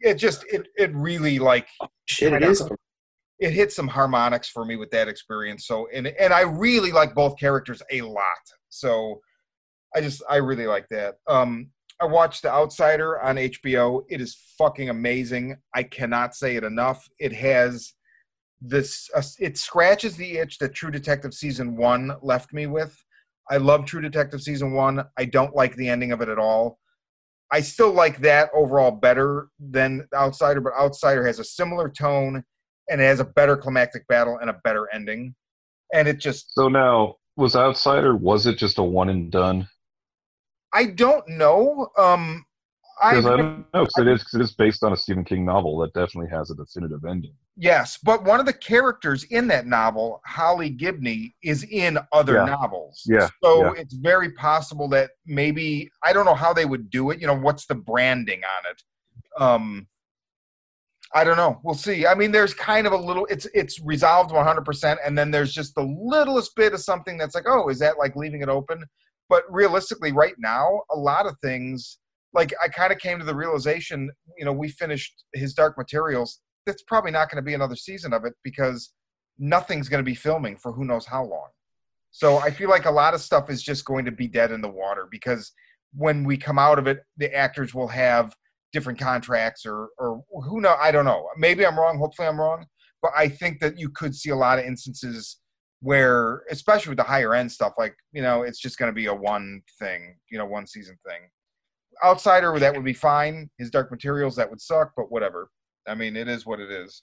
[0.01, 1.69] it just it it really like
[2.07, 2.61] Shit, It is.
[2.61, 2.77] know.
[3.39, 5.67] it hit some harmonics for me with that experience.
[5.67, 8.25] So and and I really like both characters a lot.
[8.69, 9.21] So
[9.95, 11.17] I just I really like that.
[11.27, 11.71] Um
[12.01, 14.05] I watched The Outsider on HBO.
[14.09, 15.57] It is fucking amazing.
[15.75, 17.07] I cannot say it enough.
[17.19, 17.93] It has
[18.63, 22.97] this uh, it scratches the itch that True Detective season 1 left me with.
[23.51, 25.05] I love True Detective season 1.
[25.19, 26.79] I don't like the ending of it at all.
[27.53, 32.45] I still like that overall better than Outsider, but Outsider has a similar tone
[32.89, 35.35] and it has a better climactic battle and a better ending.
[35.93, 38.15] And it just So now, was Outsider?
[38.15, 39.69] Was it just a one and done?
[40.73, 41.89] I don't know.
[41.99, 42.45] Um
[43.03, 43.39] I I don't
[43.73, 43.87] know.
[43.87, 44.23] 'cause it is.
[44.23, 47.35] 'cause it is based on a Stephen King novel that definitely has a definitive ending.
[47.57, 52.45] yes, but one of the characters in that novel, Holly Gibney, is in other Yeah.
[52.45, 53.03] novels.
[53.07, 53.81] Yeah, So yeah.
[53.81, 57.21] it's very possible that maybe I don't know how they would do it.
[57.21, 58.83] You know, what's the branding on it?
[59.43, 59.87] Um
[61.13, 61.59] I don't know.
[61.65, 62.07] We'll see.
[62.07, 63.27] I mean, there's kind of a little.
[63.27, 67.35] It's it's resolved 100, percent and then there's just the littlest bit of something that's
[67.35, 68.85] like, oh, is that like leaving it open?
[69.31, 71.99] But realistically, right now, a lot of things.
[72.35, 76.41] Like I kind of came to the realization, you know, we finished his Dark Materials.
[76.67, 78.93] That's probably not going to be another season of it because
[79.39, 81.49] nothing's going to be filming for who knows how long.
[82.11, 84.61] So I feel like a lot of stuff is just going to be dead in
[84.61, 85.53] the water because
[85.95, 88.35] when we come out of it, the actors will have
[88.73, 91.29] different contracts or or who know I don't know.
[91.37, 91.99] Maybe I'm wrong.
[91.99, 92.67] Hopefully I'm wrong.
[93.03, 95.39] But I think that you could see a lot of instances
[95.81, 99.07] where, especially with the higher end stuff, like you know, it's just going to be
[99.07, 101.21] a one thing, you know, one season thing.
[102.05, 103.51] Outsider, that would be fine.
[103.59, 105.51] His Dark Materials, that would suck, but whatever.
[105.87, 107.03] I mean, it is what it is.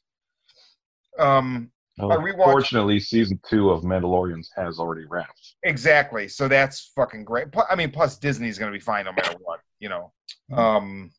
[1.19, 5.55] Um, I rewatched- Fortunately, season two of Mandalorians has already wrapped.
[5.63, 6.27] Exactly.
[6.27, 7.47] So that's fucking great.
[7.69, 10.13] I mean, plus Disney's going to be fine no matter what, you know.
[10.53, 11.11] Um,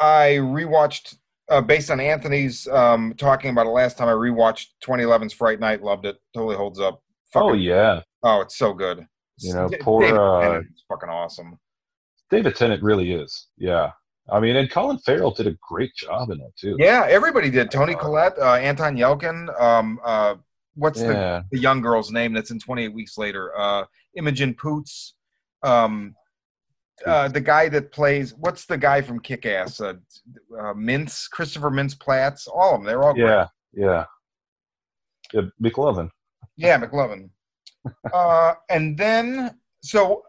[0.00, 1.16] I rewatched,
[1.48, 5.82] uh, based on Anthony's um, talking about it last time, I rewatched 2011's Fright Night.
[5.82, 6.16] Loved it.
[6.34, 7.02] Totally holds up.
[7.34, 9.06] Oh yeah, Oh, it's so good.
[9.38, 11.58] You know, poor, David uh, fucking awesome.
[12.30, 13.48] David Tennant really is.
[13.58, 13.90] Yeah,
[14.30, 16.76] I mean, and Colin Farrell did a great job in it too.
[16.78, 17.70] Yeah, everybody did.
[17.70, 19.60] Tony Uh, Collette, uh, Anton Yelchin.
[19.60, 20.36] Um, uh,
[20.76, 23.84] what's the the young girl's name that's in 28 weeks later uh
[24.16, 25.14] imogen poots
[25.62, 26.14] um
[27.06, 29.94] uh the guy that plays what's the guy from kick-ass uh,
[30.58, 33.26] uh mintz christopher mintz plasse all of them they're all great.
[33.26, 34.04] yeah, yeah,
[35.32, 35.42] yeah.
[35.62, 36.08] McLovin.
[36.56, 37.28] yeah mclovin
[38.12, 40.22] uh and then so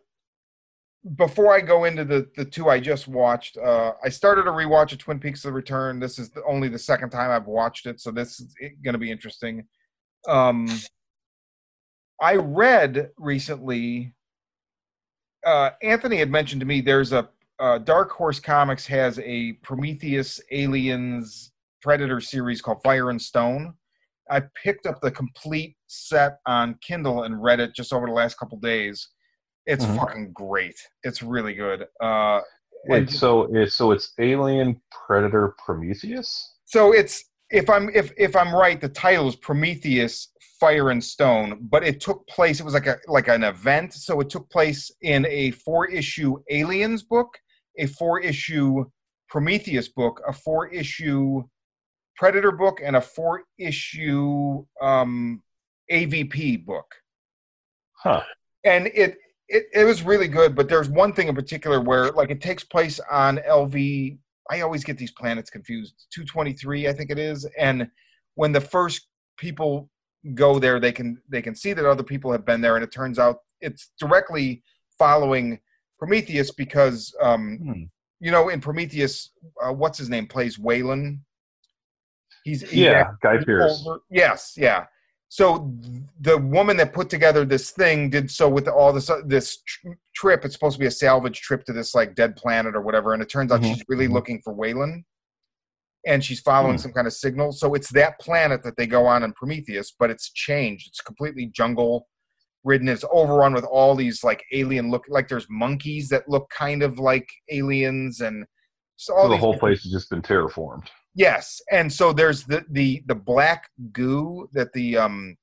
[1.13, 4.91] before I go into the the two I just watched, uh, I started a rewatch
[4.91, 5.99] of Twin Peaks: The Return.
[5.99, 8.99] This is the, only the second time I've watched it, so this is going to
[8.99, 9.66] be interesting.
[10.28, 10.68] Um,
[12.20, 14.14] I read recently.
[15.45, 17.29] Uh, Anthony had mentioned to me there's a
[17.59, 23.73] uh, Dark Horse Comics has a Prometheus Aliens Predator series called Fire and Stone.
[24.29, 28.37] I picked up the complete set on Kindle and read it just over the last
[28.37, 29.07] couple days.
[29.67, 29.95] It's Mhm.
[29.97, 30.75] fucking great.
[31.03, 31.87] It's really good.
[32.01, 32.41] Uh,
[32.87, 36.55] Wait, and- so it's so it's Alien Predator Prometheus?
[36.65, 41.67] so it's if I'm if if I'm right, the title is Prometheus Fire and Stone,
[41.69, 42.59] but it took place.
[42.59, 46.37] It was like a like an event, so it took place in a four issue
[46.49, 47.37] Aliens book,
[47.77, 48.85] a four issue
[49.29, 51.43] Prometheus book, a four issue
[52.15, 55.41] Predator book, and a four issue um,
[55.91, 56.85] AVP book.
[57.97, 58.21] Huh.
[58.63, 62.29] and it, it it was really good but there's one thing in particular where like
[62.29, 64.17] it takes place on lv
[64.51, 67.89] i always get these planets confused 223 i think it is and
[68.35, 69.89] when the first people
[70.34, 72.91] go there they can they can see that other people have been there and it
[72.91, 74.63] turns out it's directly
[74.97, 75.59] following
[75.99, 77.84] prometheus because um Hmm.
[78.19, 79.32] you know in prometheus
[79.63, 81.19] uh, what's his name plays Weyland.
[82.43, 84.86] he's Yeah, Guy over- Yes, yeah.
[85.30, 85.73] So
[86.21, 89.89] the woman that put together this thing did so with all this uh, this tr-
[90.15, 90.45] trip.
[90.45, 93.21] It's supposed to be a salvage trip to this like dead planet or whatever, and
[93.21, 94.13] it turns out Mhm, she's really mhm.
[94.13, 95.03] looking for Weyland,
[96.05, 96.81] and she's following Hmm.
[96.81, 97.51] some kind of signal.
[97.51, 100.87] So it's that planet that they go on in Prometheus, but it's changed.
[100.87, 102.07] It's completely jungle
[102.63, 102.87] ridden.
[102.89, 106.97] It's overrun with all these like alien look like there's monkeys that look kind of
[106.99, 108.45] like aliens and
[108.97, 110.87] so all the whole place has just been terraformed.
[111.15, 115.35] Yes, and so there's the the the black goo that the um,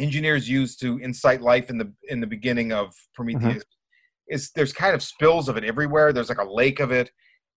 [0.00, 3.62] engineers used to incite life in the in the beginning of Prometheus.
[4.28, 6.12] Is there's kind of spills of it everywhere.
[6.12, 7.10] There's like a lake of it,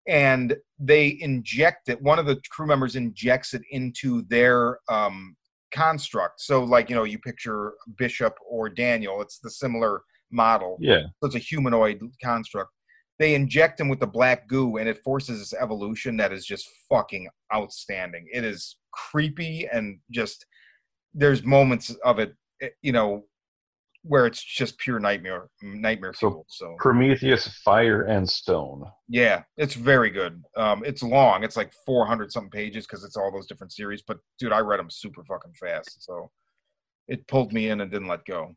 [0.08, 2.02] and they inject it.
[2.02, 5.36] One of the crew members injects it into their um,
[5.72, 6.42] construct.
[6.42, 9.22] So, like you know, you picture Bishop or Daniel.
[9.22, 10.02] It's the similar
[10.32, 11.04] model Yeah.
[11.20, 12.72] so it's a humanoid construct.
[13.20, 16.68] They inject him with the black goo, and it forces this evolution that is just
[16.90, 18.28] fucking outstanding.
[18.32, 20.46] It is creepy and just
[21.14, 23.24] there's moments of it, eh, you know,
[24.08, 26.46] where it's just pure nightmare, nightmare So- fuel.
[26.50, 28.84] So Prometheus Fire and Stone.
[29.08, 30.44] yeah, it's very good.
[30.56, 31.44] Um, it's long.
[31.44, 34.02] It's like 400 something pages because it's all those different series.
[34.02, 36.32] But dude, I read them super fucking fast, so
[37.08, 38.56] it pulled me in and didn't let go.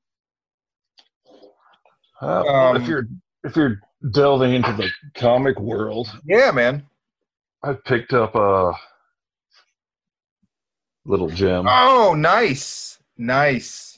[2.21, 3.05] Uh, well, if Um, you're
[3.45, 3.81] if you're
[4.11, 6.87] delving into the comic world, Yeah, man.
[7.63, 8.73] I picked up a
[11.07, 13.90] little gem, Oh, nice, nice.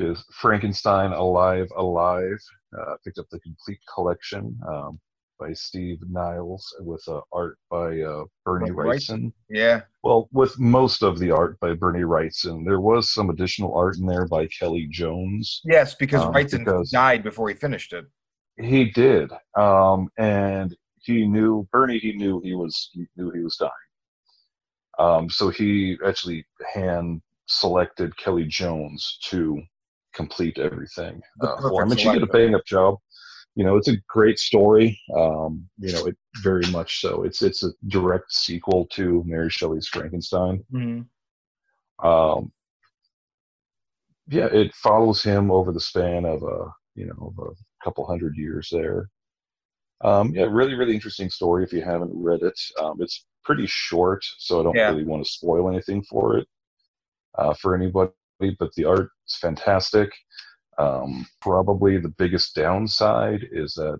[0.00, 2.38] Is Frankenstein Alive Alive.
[2.78, 5.00] Uh, picked up the complete collection um,
[5.40, 9.32] by Steve Niles with uh, art by uh, Bernie Bernie Wrightson.
[9.48, 9.82] Yeah.
[10.02, 14.06] Well, with most of the art by Bernie Wrightson, there was some additional art in
[14.06, 15.60] there by Kelly Jones.
[15.64, 18.04] Yes, because Um, Wrightson because- died before he finished it.
[18.60, 21.98] He did, um, and he knew Bernie.
[21.98, 23.70] He knew he was he knew he was dying.
[24.98, 26.44] Um, so he actually
[26.74, 29.62] hand selected Kelly Jones to
[30.18, 32.96] complete everything uh, for him, and she did a bang up job.
[33.54, 34.88] You know, it's a great story.
[35.16, 37.22] Um, you know, it very much so.
[37.26, 40.56] It's it's a direct sequel to Mary Shelley's Frankenstein.
[42.02, 42.52] Um,
[44.28, 46.58] yeah, it follows him over the span of a
[46.94, 47.52] you know of a
[47.84, 49.08] couple hundred years there.
[50.04, 51.64] Um, yeah, really, really interesting story.
[51.64, 54.90] If you haven't read it, um, it's pretty short, so I don't Yeah.
[54.90, 56.46] really want to spoil anything for it
[57.38, 58.12] uh, for anybody.
[58.40, 60.10] But the art is fantastic.
[60.78, 63.98] Um, probably the biggest downside is that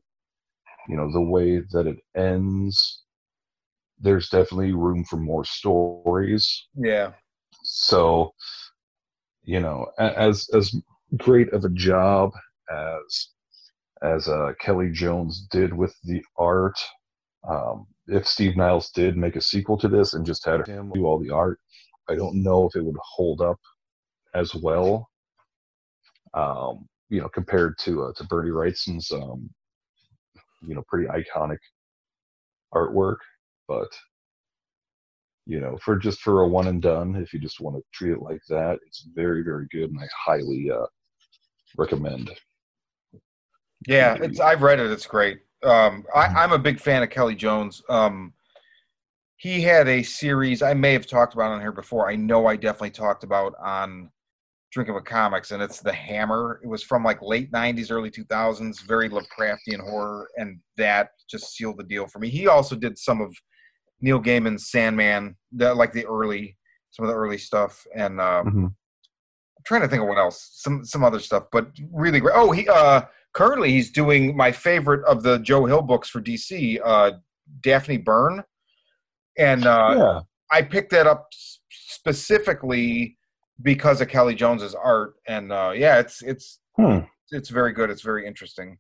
[0.89, 3.03] you know the way that it ends.
[4.01, 7.13] There's definitely room for more stories Yeah.
[7.65, 8.33] so
[9.43, 10.73] you know as as
[11.17, 12.31] great of a job
[12.71, 13.29] as
[14.03, 16.79] as uh, kelly jones did with the art
[17.49, 21.05] um, if steve niles did make a sequel to this and just had him do
[21.07, 21.59] all the art
[22.09, 23.59] i don't know if it would hold up
[24.35, 25.09] as well
[26.35, 29.49] um, you know compared to uh, to bernie wrightson's um,
[30.63, 31.59] you know pretty iconic
[32.75, 33.19] artwork
[33.67, 33.89] but
[35.49, 38.13] you know, for just for a one and done, if you just want to treat
[38.13, 40.85] it like that, it's very, very good, and I highly uh,
[41.79, 42.31] recommend.
[43.87, 44.91] Yeah, it's I've read it.
[44.91, 45.41] It's great.
[45.63, 46.37] Um, I, Mhm.
[46.37, 47.83] I'm a big fan of Kelly Jones.
[47.89, 48.35] Um,
[49.37, 52.11] he had a series I may have talked about on here before.
[52.11, 54.11] I know I definitely talked about on
[54.71, 56.61] drinking with comics, and it's The Hammer.
[56.63, 61.79] It was from like late '90s, early 2000s, very Lovecraftian horror, and that just sealed
[61.79, 62.29] the deal for me.
[62.29, 63.35] He also did some of
[64.01, 66.57] Neil Gaiman's Sandman, the, like the early,
[66.91, 68.65] some of the early stuff, and um, Mhm.
[68.65, 72.35] I'm trying to think of what else, some some other stuff, but really great.
[72.37, 73.03] Oh, he uh,
[73.33, 77.13] currently he's doing my favorite of the Joe Hill books for DC, uh,
[77.63, 78.45] Daphne Byrne,
[79.37, 80.21] and uh, yeah.
[80.53, 81.29] I picked that up
[81.71, 83.18] specifically
[83.63, 86.99] because of Kelly Jones's art, and uh, yeah, it's it's Hmm.
[87.33, 87.91] it's very good.
[87.91, 88.79] It's very interesting.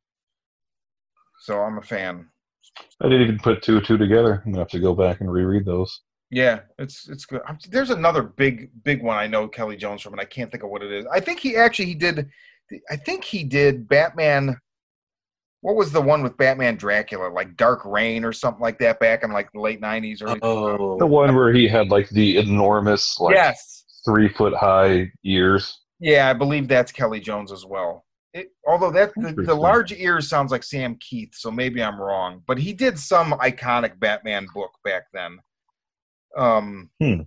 [1.41, 2.29] So I'm a fan.
[3.03, 4.43] I didn't even put two two together.
[4.45, 6.01] I'm gonna have to go back and reread those.
[6.31, 7.41] Yeah, it's it's good.
[7.47, 10.63] I'm, there's another big big one I know Kelly Jones from, and I can't think
[10.63, 11.07] of what it is.
[11.13, 12.29] I think he actually he did.
[12.91, 14.57] I think he did Batman.
[15.61, 19.25] What was the one with Batman Dracula, like Dark Reign or something like that, back
[19.25, 20.39] in like the late '90s, early.
[20.99, 23.78] The one where he had like the enormous, like yes,
[24.09, 25.81] three foot high ears.
[26.01, 28.05] yeah, I believe that's Kelly Jones as well.
[28.35, 32.43] It, although that the, the large ears sounds like Sam Kieth, so maybe I'm wrong.
[32.47, 35.39] But he did some iconic Batman book back then.
[36.37, 37.23] Um, Hmm.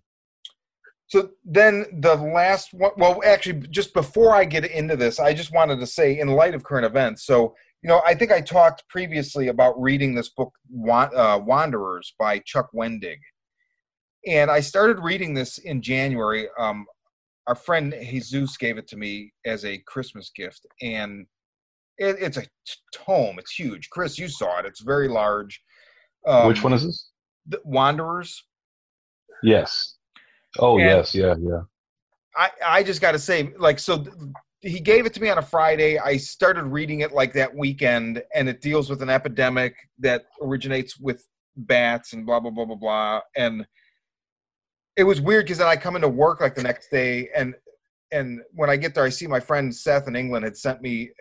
[1.07, 5.53] So then the last one, well, actually, just before I get into this, I just
[5.53, 7.53] wanted to say, in light of current events, so
[7.83, 12.37] you know, I think I talked previously about reading this book, Wan- uh, Wanderers by
[12.45, 13.17] Chuck Wendig,
[14.27, 16.47] and I started reading this in January.
[16.59, 16.85] Um,
[17.47, 21.25] our friend Jesus gave it to me as a Christmas gift, and
[21.97, 22.43] it, it's a
[22.93, 23.37] tome.
[23.39, 23.89] It's huge.
[23.89, 24.65] Chris, you saw it.
[24.65, 25.61] It's very large.
[26.27, 27.09] Um, Which one is this?
[27.47, 28.43] the Wanderers.
[29.43, 29.95] Yes.
[30.59, 31.61] Oh And- yes, yeah, yeah.
[32.35, 34.15] I I just got to say, like, so th-
[34.61, 35.97] he gave it to me on a Friday.
[35.97, 40.97] I started reading it like that weekend, and it deals with an epidemic that originates
[40.99, 41.25] with
[41.57, 43.19] bats and blah blah blah blah blah.
[43.35, 43.65] And
[44.97, 47.55] it was weird because then I come into work like the next day, and
[48.11, 51.11] and when I get there, I see my friend Seth in England had sent me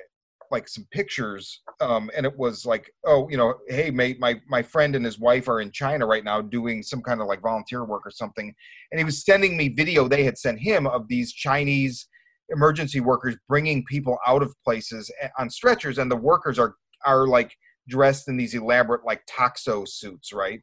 [0.51, 4.63] like some pictures, um, and it was like, oh, you know, hey mate, my my
[4.63, 7.85] friend and his wife are in China right now doing some kind of like volunteer
[7.85, 8.53] work or something
[8.91, 12.09] and he was sending me video they had sent him of these Chinese
[12.51, 16.75] emergency workers bringing people out of places on stretchers, and the workers are
[17.07, 17.55] are like
[17.89, 20.61] dressed in these elaborate like toxo suits, right?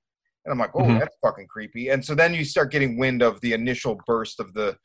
[0.48, 1.00] And I'm like, oh, Mhm.
[1.00, 1.90] that's fucking creepy.
[1.90, 4.78] And so then you start getting wind of the initial burst of the,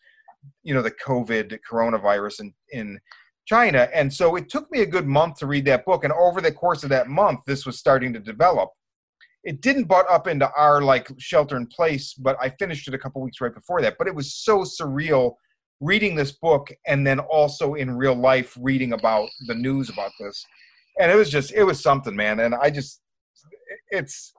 [0.65, 3.01] you know, the COVID coronavirus in in
[3.47, 6.41] China, and so it took me a good month to read that book, and over
[6.41, 8.71] the course of that month, this was starting to develop.
[9.45, 12.99] It didn't butt up into our like shelter in place but i finished it a
[12.99, 13.97] couple weeks right before that.
[13.99, 15.35] But it was so surreal
[15.81, 20.45] reading this book and then also in real life reading about the news about this.
[21.01, 22.41] And it was just it was something man.
[22.41, 23.01] And i just
[23.91, 24.33] it's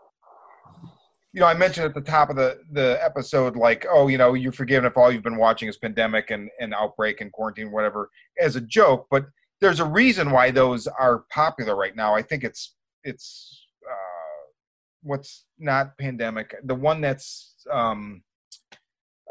[1.34, 4.36] you know i mentioned at the top of the the episode like oh you know
[4.36, 8.09] you're forgiven if all you've been watching is pandemic and and outbreak and quarantine whatever
[8.39, 9.07] as a joke.
[9.09, 9.25] But
[9.61, 12.13] there's a reason why those are popular right now.
[12.13, 14.49] I think it's it's uh
[15.01, 18.23] what's not pandemic the one that's um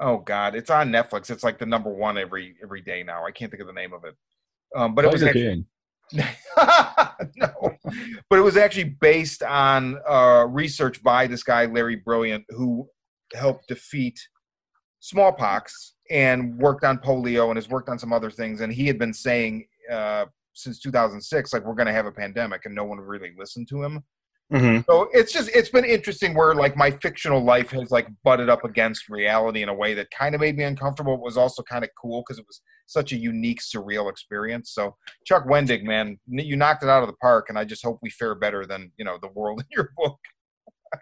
[0.01, 1.31] oh god it's on netflix.
[1.31, 3.25] It's like the number one every every day now.
[3.25, 4.17] I can't think of the name of it.
[4.75, 5.67] Um but it was Tiger actually, King.
[7.37, 7.77] no.
[8.29, 12.89] But it was actually based on uh research by this guy larry brilliant who
[13.35, 14.19] helped defeat
[15.01, 18.61] smallpox and worked on polio and has worked on some other things.
[18.61, 22.67] And he had been saying uh since 2006 like we're going to have a pandemic
[22.67, 24.05] and no one really listened to him
[24.53, 24.81] Mm-hmm.
[24.87, 28.65] so it's just it's been interesting where like my fictional life has like butted up
[28.65, 31.85] against reality in a way that kind of made me uncomfortable It was also kind
[31.85, 34.73] of cool because it was such a unique surreal experience.
[34.73, 34.95] So
[35.25, 38.11] chuck wendig man you knocked it out of the park and i just hope we
[38.11, 40.19] fare better than you know the world in your book.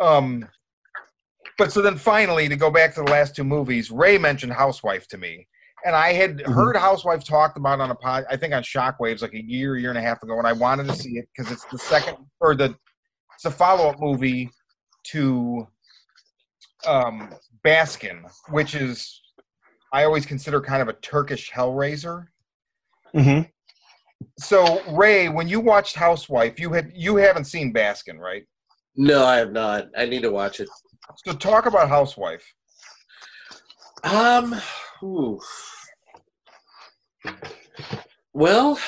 [0.00, 0.46] Um
[1.56, 5.08] but so then finally to go back to the last two movies ray mentioned housewife
[5.08, 5.48] to me
[5.84, 6.54] and i had Mhm.
[6.54, 9.90] heard housewife talked about on a pod i think on shockwaves like a year year
[9.90, 12.54] and a half ago and i wanted to see it because it's the second or
[12.54, 12.74] the
[13.34, 14.50] it's a follow-up movie
[15.04, 15.66] to
[16.86, 17.32] um
[17.64, 19.20] baskin which is
[19.92, 22.26] i always consider kind of a turkish hellraiser
[23.14, 23.48] Mm-hmm.
[24.38, 28.44] so ray when you watched housewife you had you haven't seen baskin right
[29.00, 29.84] no, I have not.
[29.96, 30.68] I need to watch it.
[31.24, 32.44] so talk about housewife
[34.04, 34.54] Um,
[35.02, 35.40] ooh.
[38.32, 38.78] well,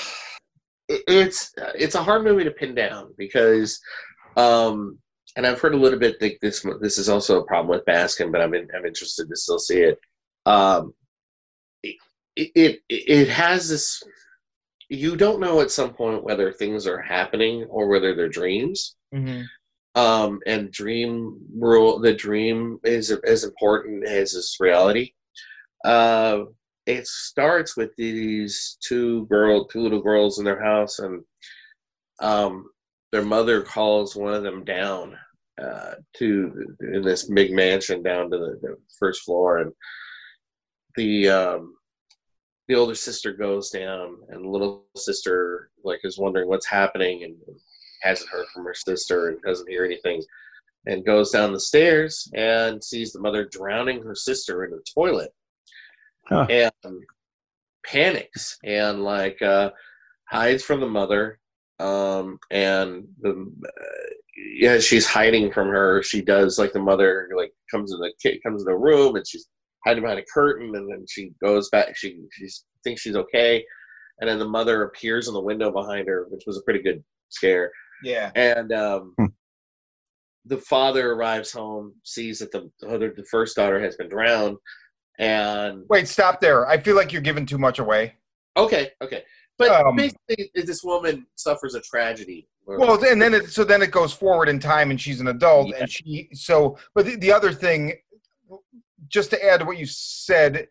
[0.88, 3.80] it- it's it's a hard movie to pin down because,
[4.36, 4.98] um,
[5.36, 8.32] and I've heard a little bit that this this is also a problem with Baskin,
[8.32, 9.98] but I'm in, I'm interested to still see it.
[10.46, 10.94] Um,
[11.82, 11.96] it,
[12.54, 14.02] it it has this.
[14.88, 19.42] You don't know at some point whether things are happening or whether they're dreams mm-hmm.
[19.94, 25.12] Um, and dream rule the dream is as important as its reality.
[25.84, 26.44] Uh,
[26.86, 31.22] it starts with these two girl, two little girls in their house, and
[32.20, 32.66] um,
[33.12, 35.16] their mother calls one of them down
[35.60, 39.72] uh, to in this big mansion down to the, the first floor, and
[40.96, 41.74] the um,
[42.68, 47.34] the older sister goes down, and the little sister like is wondering what's happening, and
[48.02, 50.22] hasn't heard from her sister and doesn't hear anything,
[50.86, 55.30] and goes down the stairs and sees the mother drowning her sister in the toilet,
[56.28, 56.46] Huh.
[56.48, 57.02] and
[57.86, 59.70] panics and like uh,
[60.30, 61.38] hides from the mother,
[61.78, 64.14] um, and the uh,
[64.56, 66.02] yeah she's hiding from her.
[66.02, 69.46] She does like the mother like comes in the comes in the room and she's
[69.86, 71.96] hiding behind a curtain, and then she goes back.
[71.96, 72.48] She she
[72.84, 73.64] thinks she's okay,
[74.20, 77.02] and then the mother appears in the window behind her, which was a pretty good
[77.30, 77.70] scare.
[78.02, 78.30] Yeah.
[78.34, 79.26] And um, Hmm.
[80.44, 84.56] the father arrives home, sees that the other the first daughter has been drowned,
[85.18, 86.66] and Wait, stop there.
[86.66, 88.14] I feel like you're giving too much away.
[88.56, 89.22] okay, okay.
[89.58, 92.48] But Um, basically, this woman suffers a tragedy.
[92.64, 95.68] Well, and then it so then it goes forward in time, and she's an adult,
[95.68, 95.80] Yeah.
[95.80, 96.78] and she so.
[96.94, 97.94] But the, the other thing,
[99.08, 100.68] just to add to what you said,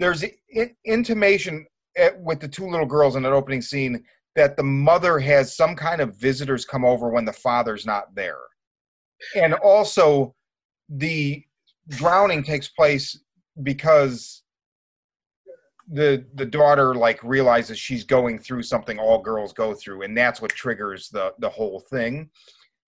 [0.00, 1.66] there's in, intimation
[1.96, 4.02] at, with the two little girls in that opening scene
[4.34, 8.40] that the mother has some kind of visitors come over when the father's not there,
[9.36, 10.34] and also
[10.88, 11.44] the
[11.88, 13.18] drowning takes place
[13.62, 14.42] because
[15.92, 20.40] the the daughter like realizes she's going through something all girls go through and that's
[20.40, 22.30] what triggers the the whole thing.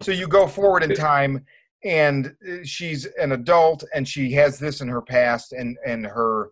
[0.01, 1.45] So you go forward in time
[1.85, 6.51] and uh, she's an adult and she has this in her past and and her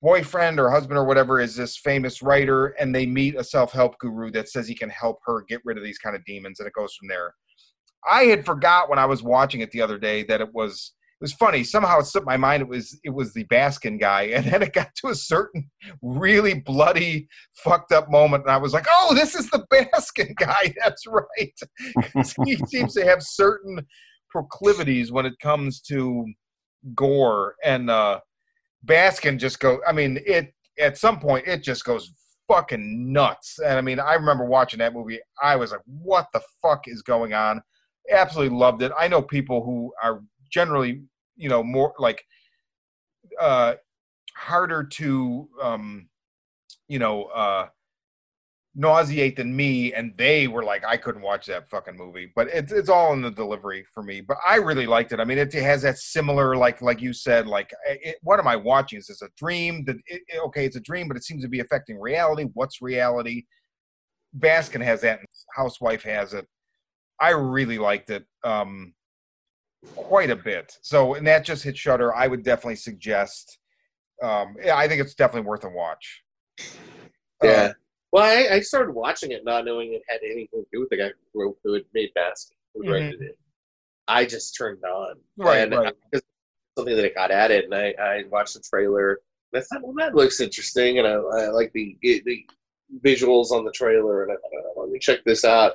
[0.00, 4.30] boyfriend or husband or whatever is this famous writer and they meet a self-help guru
[4.30, 6.72] that says he can help her get rid of these kind of demons and it
[6.74, 7.34] goes from there.
[8.08, 11.24] I had forgot when i was watching it the other day that it was it
[11.24, 11.64] was funny.
[11.64, 12.60] Somehow it slipped my mind.
[12.60, 15.70] It was it was the baskin guy and then it got to a certain
[16.02, 20.74] really bloody fucked up moment and i was like oh this is the baskin guy.
[20.82, 21.58] That's right.
[22.44, 23.86] He seems to have certain
[24.30, 26.26] proclivities when it comes to
[26.94, 28.20] gore and uh
[28.86, 32.12] baskin just go i mean it at some point it just goes
[32.48, 33.58] fucking nuts.
[33.58, 35.18] And i mean i remember watching that movie.
[35.42, 37.62] I was like what the fuck is going on?
[38.10, 38.92] Absolutely loved it.
[38.98, 41.02] I know people who are generally
[41.36, 42.24] you know more like
[43.40, 43.74] uh
[44.34, 46.08] harder to um
[46.88, 47.66] you know uh
[48.78, 52.30] nauseate than me and they were like i couldn't watch that fucking movie.
[52.36, 55.18] But it's it's all in the delivery for me but i really liked it.
[55.20, 58.54] I mean it has that similar like like you said like it, what am i
[58.54, 58.98] watching?
[58.98, 59.84] Is this a dream?
[59.86, 62.44] That it, it- okay it's a dream but it seems to be affecting reality.
[62.52, 63.44] What's reality?
[64.38, 66.46] Baskin has that and housewife has it.
[67.18, 68.92] I really liked it um
[69.94, 70.76] quite a bit.
[70.82, 73.58] So and that just hit Shudder i would definitely suggest
[74.22, 76.22] um yeah, i think it's definitely worth a watch.
[77.42, 77.72] Yeah.
[78.12, 80.96] Well, I, I started watching it not knowing it had anything to do with the
[80.96, 82.86] guy who, who had made Baskin, who Mhm.
[82.86, 83.38] directed it.
[84.08, 85.16] I just turned on.
[85.36, 85.94] Right, and right.
[86.14, 86.20] I-
[86.78, 89.20] something that I got added, and I, I watched the trailer.
[89.52, 92.46] And I thought, well, that looks interesting, and I, I like the the
[93.04, 95.72] visuals on the trailer, and I thought, oh, let me check this out.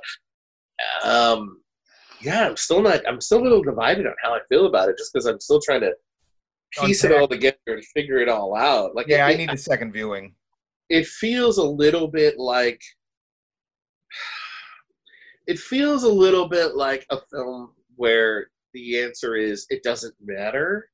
[1.03, 1.61] Um,
[2.21, 3.01] yeah, I'm still not.
[3.07, 5.59] I'm still a little divided on how I feel about it, just because I'm still
[5.59, 5.93] trying to
[6.71, 8.95] piece it all together and figure it all out.
[8.95, 10.36] Like, yeah it, i need a second viewing
[10.91, 12.81] it feels a little bit like
[15.47, 20.89] it feels a little bit like a film where the answer is it doesn't matter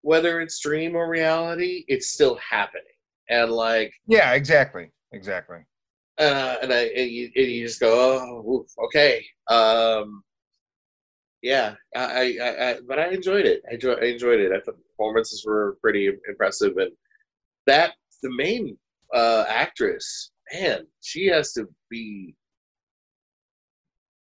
[0.00, 2.82] whether it's dream or reality it's still happening.
[3.28, 5.58] And like yeah exactly exactly.
[6.18, 10.22] uh, and I and you, and you just go oh oof, okay um
[11.42, 13.62] yeah I, I, I but I enjoyed it.
[13.70, 14.52] I, enjoy, I enjoyed it.
[14.52, 16.92] I thought the performances were pretty impressive and
[17.66, 17.92] that
[18.22, 18.78] the main
[19.14, 22.34] uh, actress man she has to be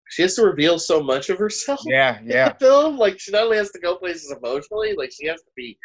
[0.10, 3.44] she has to reveal so much of herself yeah yeah the film like she not
[3.44, 5.78] only has to go places emotionally like she has to be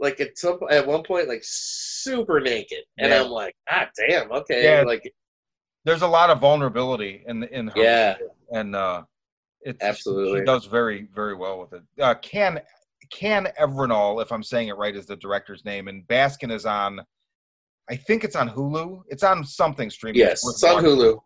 [0.00, 3.22] like at some at one point like super naked and Yeah.
[3.22, 4.82] i'm like ah damn okay Yeah.
[4.82, 5.12] like
[5.84, 8.16] there's a lot of vulnerability in in her yeah
[8.52, 9.02] and uh
[9.62, 10.40] it's Absolutely.
[10.40, 12.60] she does very very well with it uh can
[13.10, 17.00] can Evrenol if i'm saying it right is the director's name and baskin is on
[17.90, 19.02] i think it's on hulu.
[19.08, 20.20] It's on something streaming.
[20.20, 20.90] Yes worth it's on watching.
[20.90, 21.18] hulu.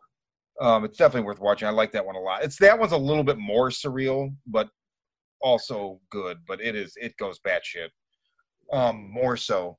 [0.60, 1.68] Um it's definitely worth watching.
[1.68, 2.42] I like that one a lot.
[2.42, 4.68] It's that one's a little bit more surreal but
[5.40, 7.88] also good but it is it goes batshit
[8.72, 9.78] um more so.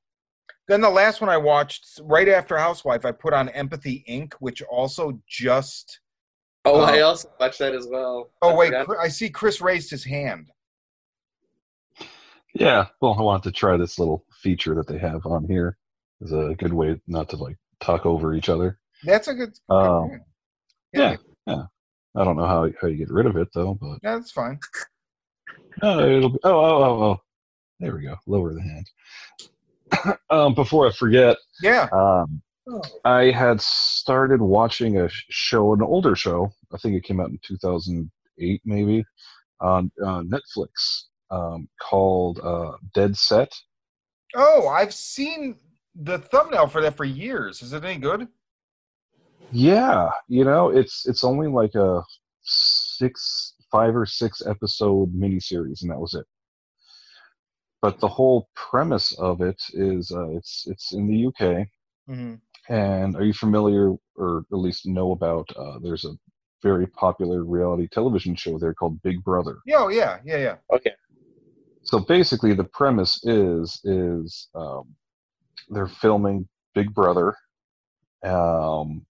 [0.69, 4.33] Then the last one i watched right after housewife i put on empathy inc.
[4.39, 5.99] which also just
[6.65, 8.31] oh Uh, i also watched that as well.
[8.41, 8.97] Oh I wait, forgot.
[9.03, 10.49] I see Chris raised his hand.
[12.55, 15.77] Yeah, well, I wanted to try this little feature that they have on here.
[16.21, 18.77] Is a good way not to like talk over each other.
[19.03, 19.57] That's a good.
[19.69, 20.21] Um, point.
[20.93, 21.15] yeah,
[21.47, 21.63] yeah.
[22.15, 24.59] I don't know how how you get rid of it though, but Yeah, that's fine.
[25.83, 26.39] uh, it'll be.
[26.43, 27.17] Oh, oh, oh, oh.
[27.79, 28.15] There we go.
[28.27, 30.17] Lower the hand.
[30.29, 31.87] um, before I forget, Yeah.
[31.93, 32.41] um,
[32.71, 32.81] Oh.
[33.03, 36.51] I had started watching a show, an older show.
[36.71, 39.03] I think it came out in 2008, maybe,
[39.59, 43.51] on uh, Netflix, um, called uh, Dead Set.
[44.35, 45.55] Oh, I've seen
[45.95, 47.61] the thumbnail for that for years.
[47.61, 48.27] Is it any good?
[49.51, 52.03] Yeah, you know, it's it's only like a
[52.43, 56.25] six, five or six episode miniseries, and that was it.
[57.81, 61.67] But the whole premise of it is uh, it's it's in the UK,
[62.09, 62.35] Mm-hmm.
[62.73, 65.47] and are you familiar, or at least know about?
[65.55, 66.13] Uh, there's a
[66.61, 69.59] very popular reality television show there called Big Brother.
[69.65, 70.55] Yeah, oh, yeah, yeah, yeah.
[70.73, 70.91] Okay.
[71.83, 74.83] So basically, the premise is is um,
[75.69, 77.35] they're filming Big Brother,
[78.23, 79.05] um,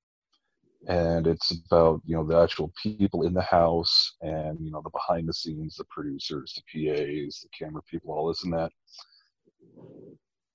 [0.88, 4.90] and it's about you know the actual people in the house and you know the
[4.92, 8.72] behind the scenes, the producers, the PAs, the camera people, all this and that.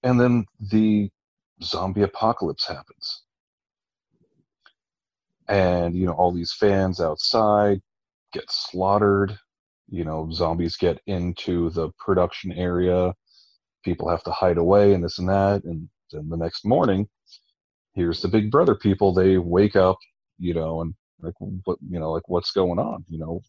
[0.02, 1.10] And then the
[1.62, 3.22] zombie apocalypse happens,
[5.48, 7.80] and you know all these fans outside
[8.32, 9.38] get slaughtered.
[9.88, 13.14] You know zombies get into the production area.
[13.84, 15.64] People have to hide away and this and that.
[15.64, 17.06] And then the next morning
[17.94, 19.96] here's the big brother people they wake up
[20.38, 23.40] you know and like what you know like what's going on you know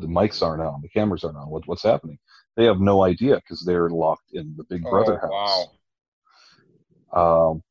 [0.00, 2.18] the mics aren't on the cameras aren't on what, what's happening
[2.56, 5.68] they have no idea because they're locked in the big brother oh, house
[7.12, 7.50] Wow.
[7.52, 7.62] um,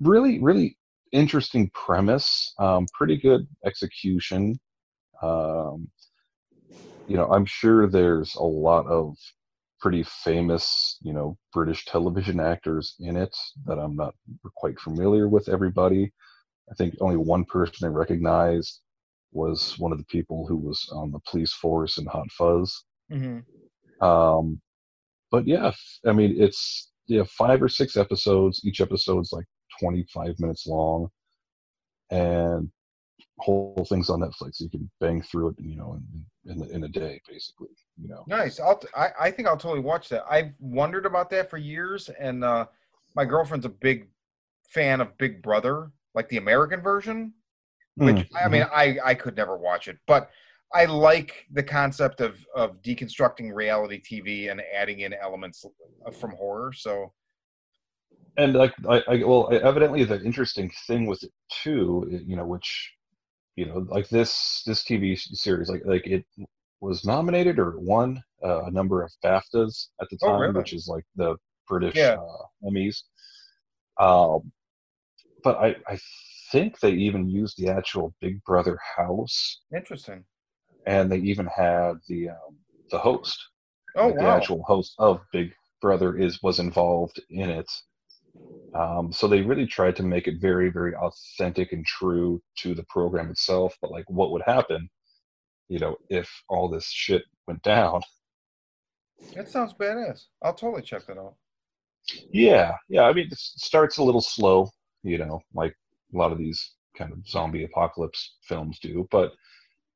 [0.00, 0.76] really, really
[1.12, 2.54] interesting premise.
[2.58, 4.58] Um, pretty good execution.
[5.22, 5.88] Um,
[7.06, 9.16] you know, I'm sure there's a lot of
[9.80, 13.34] pretty famous, you know, British television actors in it
[13.66, 14.14] that I'm not
[14.56, 15.48] quite familiar with.
[15.48, 16.12] Everybody,
[16.70, 18.80] I think only one person I recognized
[19.32, 22.84] was one of the people who was on the police force in Hot Fuzz.
[23.12, 24.04] Mm-hmm.
[24.04, 24.60] Um,
[25.30, 25.72] but yeah,
[26.06, 28.62] I mean, it's yeah, five or six episodes.
[28.64, 29.46] Each episode's like
[29.80, 31.08] 25 minutes long,
[32.10, 32.70] and
[33.38, 34.60] whole thing's on Netflix.
[34.60, 35.98] You can bang through it, you know,
[36.46, 37.68] in in, in a day, basically.
[38.00, 38.24] You know.
[38.26, 38.60] Nice.
[38.60, 38.78] I'll.
[38.78, 40.24] T- I, I think I'll totally watch that.
[40.30, 42.66] I've wondered about that for years, and uh,
[43.16, 44.08] my girlfriend's a big
[44.68, 47.32] fan of Big Brother, like the American version.
[47.96, 50.30] Which Mm, I mean, I I could never watch it, but
[50.72, 55.64] I like the concept of of deconstructing reality TV and adding in elements
[56.20, 56.72] from horror.
[56.72, 57.12] So
[58.38, 62.92] and like I, I well evidently the interesting thing with it too you know which
[63.56, 66.24] you know like this this tv series like like it
[66.80, 70.54] was nominated or won uh, a number of baftas at the Oh, time really?
[70.54, 71.36] which is like the
[71.68, 72.16] british Yeah.
[72.16, 73.02] uh, emmys
[74.00, 74.52] um
[75.42, 75.98] but i i
[76.52, 80.24] think they even used the actual big brother house interesting.
[80.86, 82.56] and they even had the um
[82.90, 83.38] the host
[83.96, 85.52] Oh like the actual host of Big
[85.82, 87.70] Brother is was involved in it.
[88.74, 92.84] Um, so they really tried to make it very, very authentic and true to the
[92.88, 93.76] program itself.
[93.80, 94.88] But like, what would happen,
[95.68, 98.00] you know, if all this shit went down?
[99.34, 100.26] That sounds badass.
[100.42, 101.34] I'll totally check that out.
[102.32, 103.02] Yeah, yeah.
[103.02, 104.70] I mean, it starts a little slow,
[105.02, 105.74] you know, like
[106.14, 109.08] a lot of these kind of zombie apocalypse films do.
[109.10, 109.32] But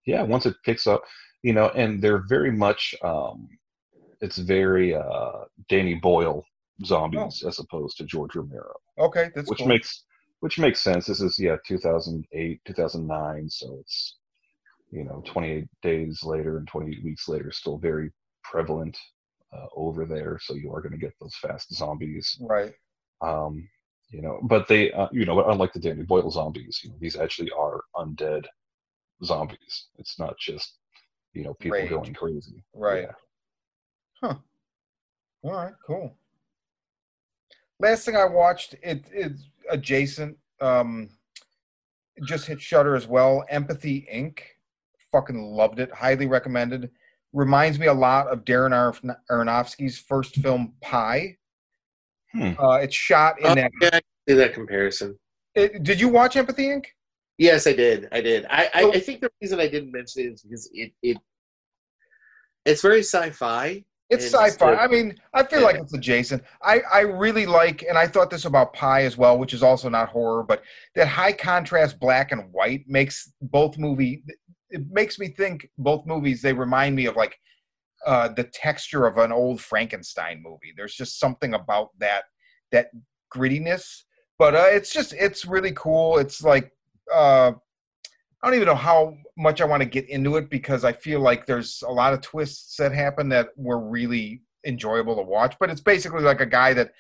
[0.07, 1.03] yeah, once it picks up,
[1.43, 3.49] you know, and they're very much, um,
[4.21, 6.45] it's very uh, Danny Boyle
[6.85, 9.69] zombies as opposed to George Romero, Okay, that's which cool.
[9.69, 10.05] makes
[10.41, 11.07] which makes sense.
[11.07, 14.17] This is yeah, 2008, 2009, so it's
[14.93, 18.13] you know 28 days later and 28 weeks later, still very
[18.45, 18.97] prevalent
[19.53, 20.39] uh, over there.
[20.41, 22.73] So you are going to get those fast zombies right.
[23.21, 23.69] um,
[24.13, 27.17] you know, but they, uh, you know, unlike the Danny Boyle zombies, you know, these
[27.17, 28.45] actually are undead
[29.25, 29.87] zombies.
[29.99, 30.77] It's not just,
[31.33, 31.91] you know, people Rage.
[31.91, 32.63] going crazy.
[32.75, 33.05] Right.
[33.05, 33.13] Yeah.
[34.23, 34.35] Huh.
[35.43, 36.15] All right, cool.
[37.81, 40.37] Last thing I watched, it is adjacent.
[40.61, 41.09] Um,
[42.25, 43.45] just hit Shudder as well.
[43.49, 44.41] Empathy Inc.
[45.13, 45.93] Fucking loved it.
[45.93, 46.91] Highly recommended.
[47.33, 51.37] Reminds me a lot of Darren Aron- Aronofsky's first film, Pi.
[52.33, 52.53] Hmm.
[52.59, 53.71] Uh, it's shot in Oh, that.
[53.81, 55.19] yeah, I see that comparison.
[55.55, 56.87] It, did you watch Empathy Inc?
[57.39, 58.09] Yes, I did.
[58.13, 58.47] I did.
[58.49, 61.19] I, I, So- I think the reason I didn't mention it is because it, it
[62.65, 63.85] it's very sci-fi.
[64.09, 64.73] It's sci-fi.
[64.73, 65.67] the- I mean, I feel Yeah.
[65.67, 66.43] like it's adjacent.
[66.63, 69.89] I, I really like, and I thought this about Pi as well, which is also
[69.89, 70.63] not horror, but
[70.95, 74.23] that high contrast black and white makes both movie.
[74.73, 76.43] It makes me think both movies.
[76.43, 77.37] They remind me of like
[78.07, 80.73] uh, the texture of an old Frankenstein movie.
[80.77, 82.25] There's just something about that
[82.73, 82.89] that
[83.35, 84.03] grittiness.
[84.39, 86.19] But uh, it's just it's really cool.
[86.19, 86.73] It's like
[87.15, 87.53] uh,
[88.43, 91.21] I don't even know how much I want to get into it because I feel
[91.21, 95.55] like there's a lot of twists that happen that were really enjoyable to watch.
[95.61, 96.93] But it's basically like a guy that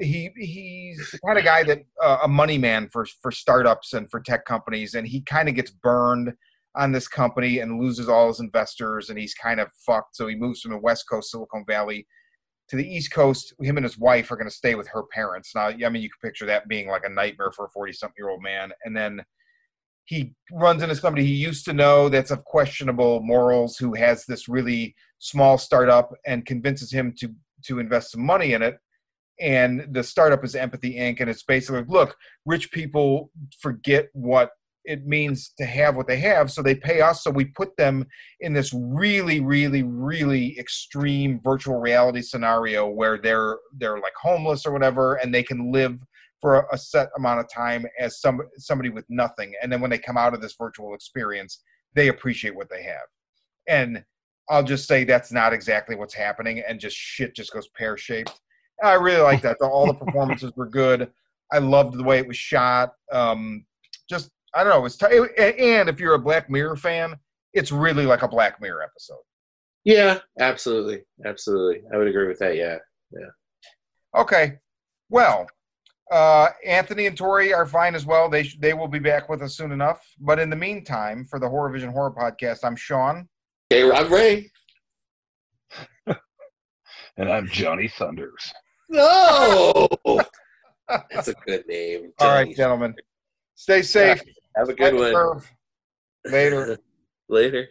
[0.00, 4.10] he he's the kind of guy that uh, a money man for for startups and
[4.10, 6.32] for tech companies, and he kind of gets burned
[6.78, 10.16] on this company and loses all his investors, and he's kind of fucked.
[10.16, 12.06] So he moves from the West Coast, Silicon Valley,
[12.68, 13.52] to the East Coast.
[13.60, 15.52] Him and his wife are going to stay with her parents.
[15.54, 18.30] Now, I mean, you can picture that being like a nightmare for a forty-something year
[18.30, 19.22] old man, and then
[20.08, 24.48] he runs into somebody he used to know that's of questionable morals who has this
[24.48, 27.28] really small startup and convinces him to
[27.64, 28.78] to invest some money in it
[29.40, 32.16] and the startup is empathy inc and it's basically look
[32.46, 34.50] rich people forget what
[34.88, 38.04] it means to have what they have so they pay us so we put them
[38.40, 44.72] in this really really really extreme virtual reality scenario where they're they're like homeless or
[44.72, 45.98] whatever and they can live
[46.40, 49.98] for a set amount of time as some somebody with nothing and then when they
[49.98, 51.62] come out of this virtual experience
[51.94, 53.06] they appreciate what they have.
[53.66, 54.04] And
[54.50, 58.40] i'll just say that's not exactly what's happening and just shit just goes pear-shaped.
[58.82, 59.58] I really like that.
[59.60, 61.10] All the performances were good.
[61.52, 62.92] I loved the way it was shot.
[63.12, 63.64] Um,
[64.08, 65.06] just i don't know it's t-
[65.38, 67.14] and if you're a black mirror fan
[67.54, 69.22] it's really like a black mirror episode
[69.84, 71.82] Yeah, absolutely, absolutely.
[71.92, 72.56] I would agree with that.
[72.56, 72.76] Yeah,
[73.10, 73.30] yeah.
[74.20, 74.58] Okay.
[75.08, 75.46] Well,
[76.12, 78.28] uh, Anthony and Tori are fine as well.
[78.28, 80.00] They sh- they will be back with us soon enough.
[80.20, 83.28] But in the meantime, for the Horror Vision Horror Podcast, I'm Shawn.
[83.72, 84.50] Okay, I'm Ray.
[87.16, 88.52] And I'm Johnny Thunders.
[88.90, 89.88] No,
[91.10, 92.12] that's a good name.
[92.20, 92.94] All right, gentlemen.
[93.58, 94.22] Stay safe.
[94.54, 95.42] Have a good one.
[96.24, 96.78] Later.
[97.28, 97.68] Later.